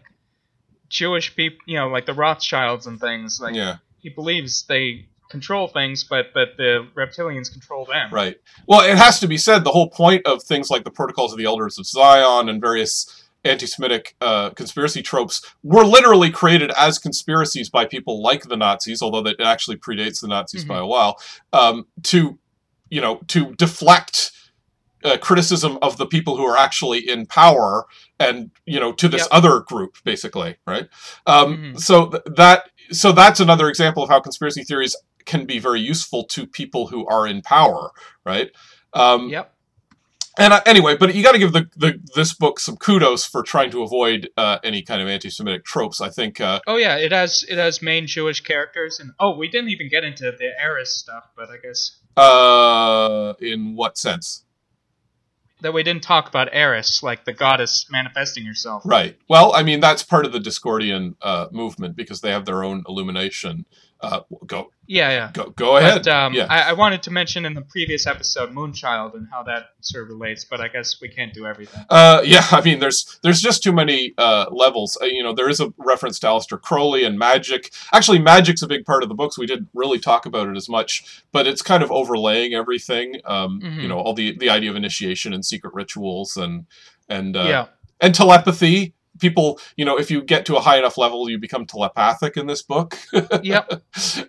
[0.89, 3.41] Jewish people, you know, like the Rothschilds and things.
[3.41, 3.77] Like Yeah.
[3.99, 8.11] he believes they control things, but but the reptilians control them.
[8.13, 8.37] Right.
[8.69, 11.39] Well, it has to be said the whole point of things like the Protocols of
[11.39, 17.69] the Elders of Zion and various anti-Semitic uh, conspiracy tropes were literally created as conspiracies
[17.71, 21.19] by people like the Nazis, although that actually predates the Nazis by a while,
[21.53, 22.39] um, to
[22.91, 24.31] you know to deflect
[25.05, 27.85] uh, criticism of the people who are actually in power
[28.19, 29.29] and you know to this Yep.
[29.33, 30.89] other group basically right
[31.27, 31.81] um, Mhm.
[31.81, 36.25] so th- that so that's another example of how conspiracy theories can be very useful
[36.25, 37.91] to people who are in power
[38.25, 38.51] right
[38.95, 39.54] um, Yep.
[40.39, 43.43] And uh, anyway, but you got to give the, the this book some kudos for
[43.43, 46.01] trying to avoid uh, any kind of anti-Semitic tropes.
[46.01, 49.49] I think uh, Oh yeah, it has it has main Jewish characters and oh we
[49.49, 54.45] didn't even get into the Eris stuff, but I guess uh, in what sense?
[55.61, 58.83] that we didn't talk about Eris, like the goddess manifesting herself.
[58.85, 59.17] Right.
[59.29, 62.85] Well, I mean that's part of the Discordian uh, movement because they have their own
[62.87, 63.65] illumination.
[64.01, 65.31] Uh, go Yeah, yeah.
[65.33, 66.05] go go ahead.
[66.05, 66.47] But um, yeah.
[66.49, 70.11] I, I wanted to mention in the previous episode Moonchild and how that sort of
[70.11, 71.85] relates, but I guess we can't do everything.
[71.91, 74.99] Uh, yeah, I mean, there's there's just too many uh, levels.
[75.01, 77.73] Uh, you know, there is a reference to Aleister Crowley and magic.
[77.93, 79.39] Actually, magic's a big part of the books.
[79.39, 83.17] We didn't really talk about it as much, but it's kind of overlaying everything.
[83.25, 83.89] Um, You Mhm.
[83.89, 86.67] know, all the the idea of initiation and secret rituals and
[87.09, 87.67] and uh, yeah.
[88.01, 88.95] and telepathy.
[89.21, 92.47] People, you know, if you get to a high enough level, you become telepathic in
[92.47, 92.99] this book.
[93.43, 93.83] Yep.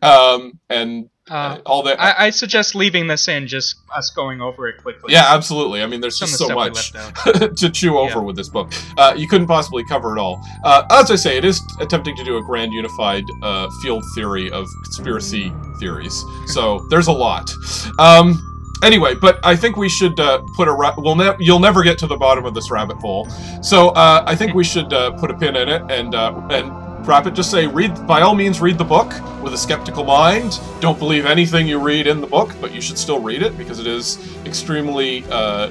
[0.03, 1.99] um, and Uh, all that.
[1.99, 5.11] I, I suggest leaving this in, just us going over it quickly.
[5.11, 5.81] yeah, absolutely.
[5.81, 6.91] I mean, there's Some just so much.
[7.57, 8.25] to chew over Yeah.
[8.25, 8.71] with this book.
[8.95, 10.39] Uh, you couldn't possibly cover it all.
[10.63, 14.51] Uh, as I say, it is attempting to do a grand unified uh, field theory
[14.51, 16.23] of conspiracy theories.
[16.45, 17.49] So there's a lot.
[17.97, 18.39] Um,
[18.83, 20.71] anyway, but I think we should uh, put a.
[20.71, 23.29] Ra- we'll ne- you'll never get to the bottom of this rabbit hole.
[23.61, 26.85] So uh, I think we should uh, put a pin in it and uh, and.
[27.05, 27.35] Wrap it.
[27.35, 28.07] Just say, read.
[28.07, 29.13] By all means, read the book
[29.43, 30.59] with a skeptical mind.
[30.79, 33.77] Don't believe anything you read in the book, but you should still read it because
[33.77, 35.69] it is extremely uh,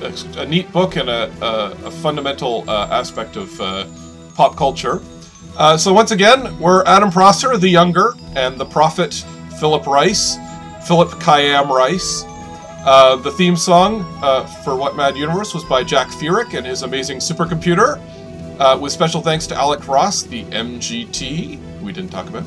[0.00, 3.56] a, a neat book and a, a, a fundamental uh, aspect of
[4.34, 5.00] pop culture.
[5.78, 9.24] So once again, we're Adam Prosser, the younger, and the prophet
[9.60, 10.36] Philip Rice,
[10.88, 12.24] Philip Khayyam Rice.
[12.84, 16.82] Uh, the theme song uh, for What Mad Universe was by Jack Furyk and his
[16.82, 18.00] amazing supercomputer,
[18.58, 21.80] uh, with special thanks to Alec Ross, the MGT.
[21.80, 22.42] We didn't talk about.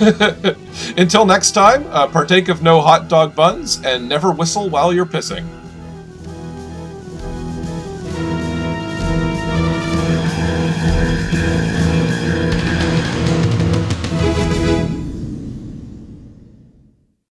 [0.96, 5.04] Until next time, uh, partake of no hot dog buns and never whistle while you're
[5.04, 5.46] pissing.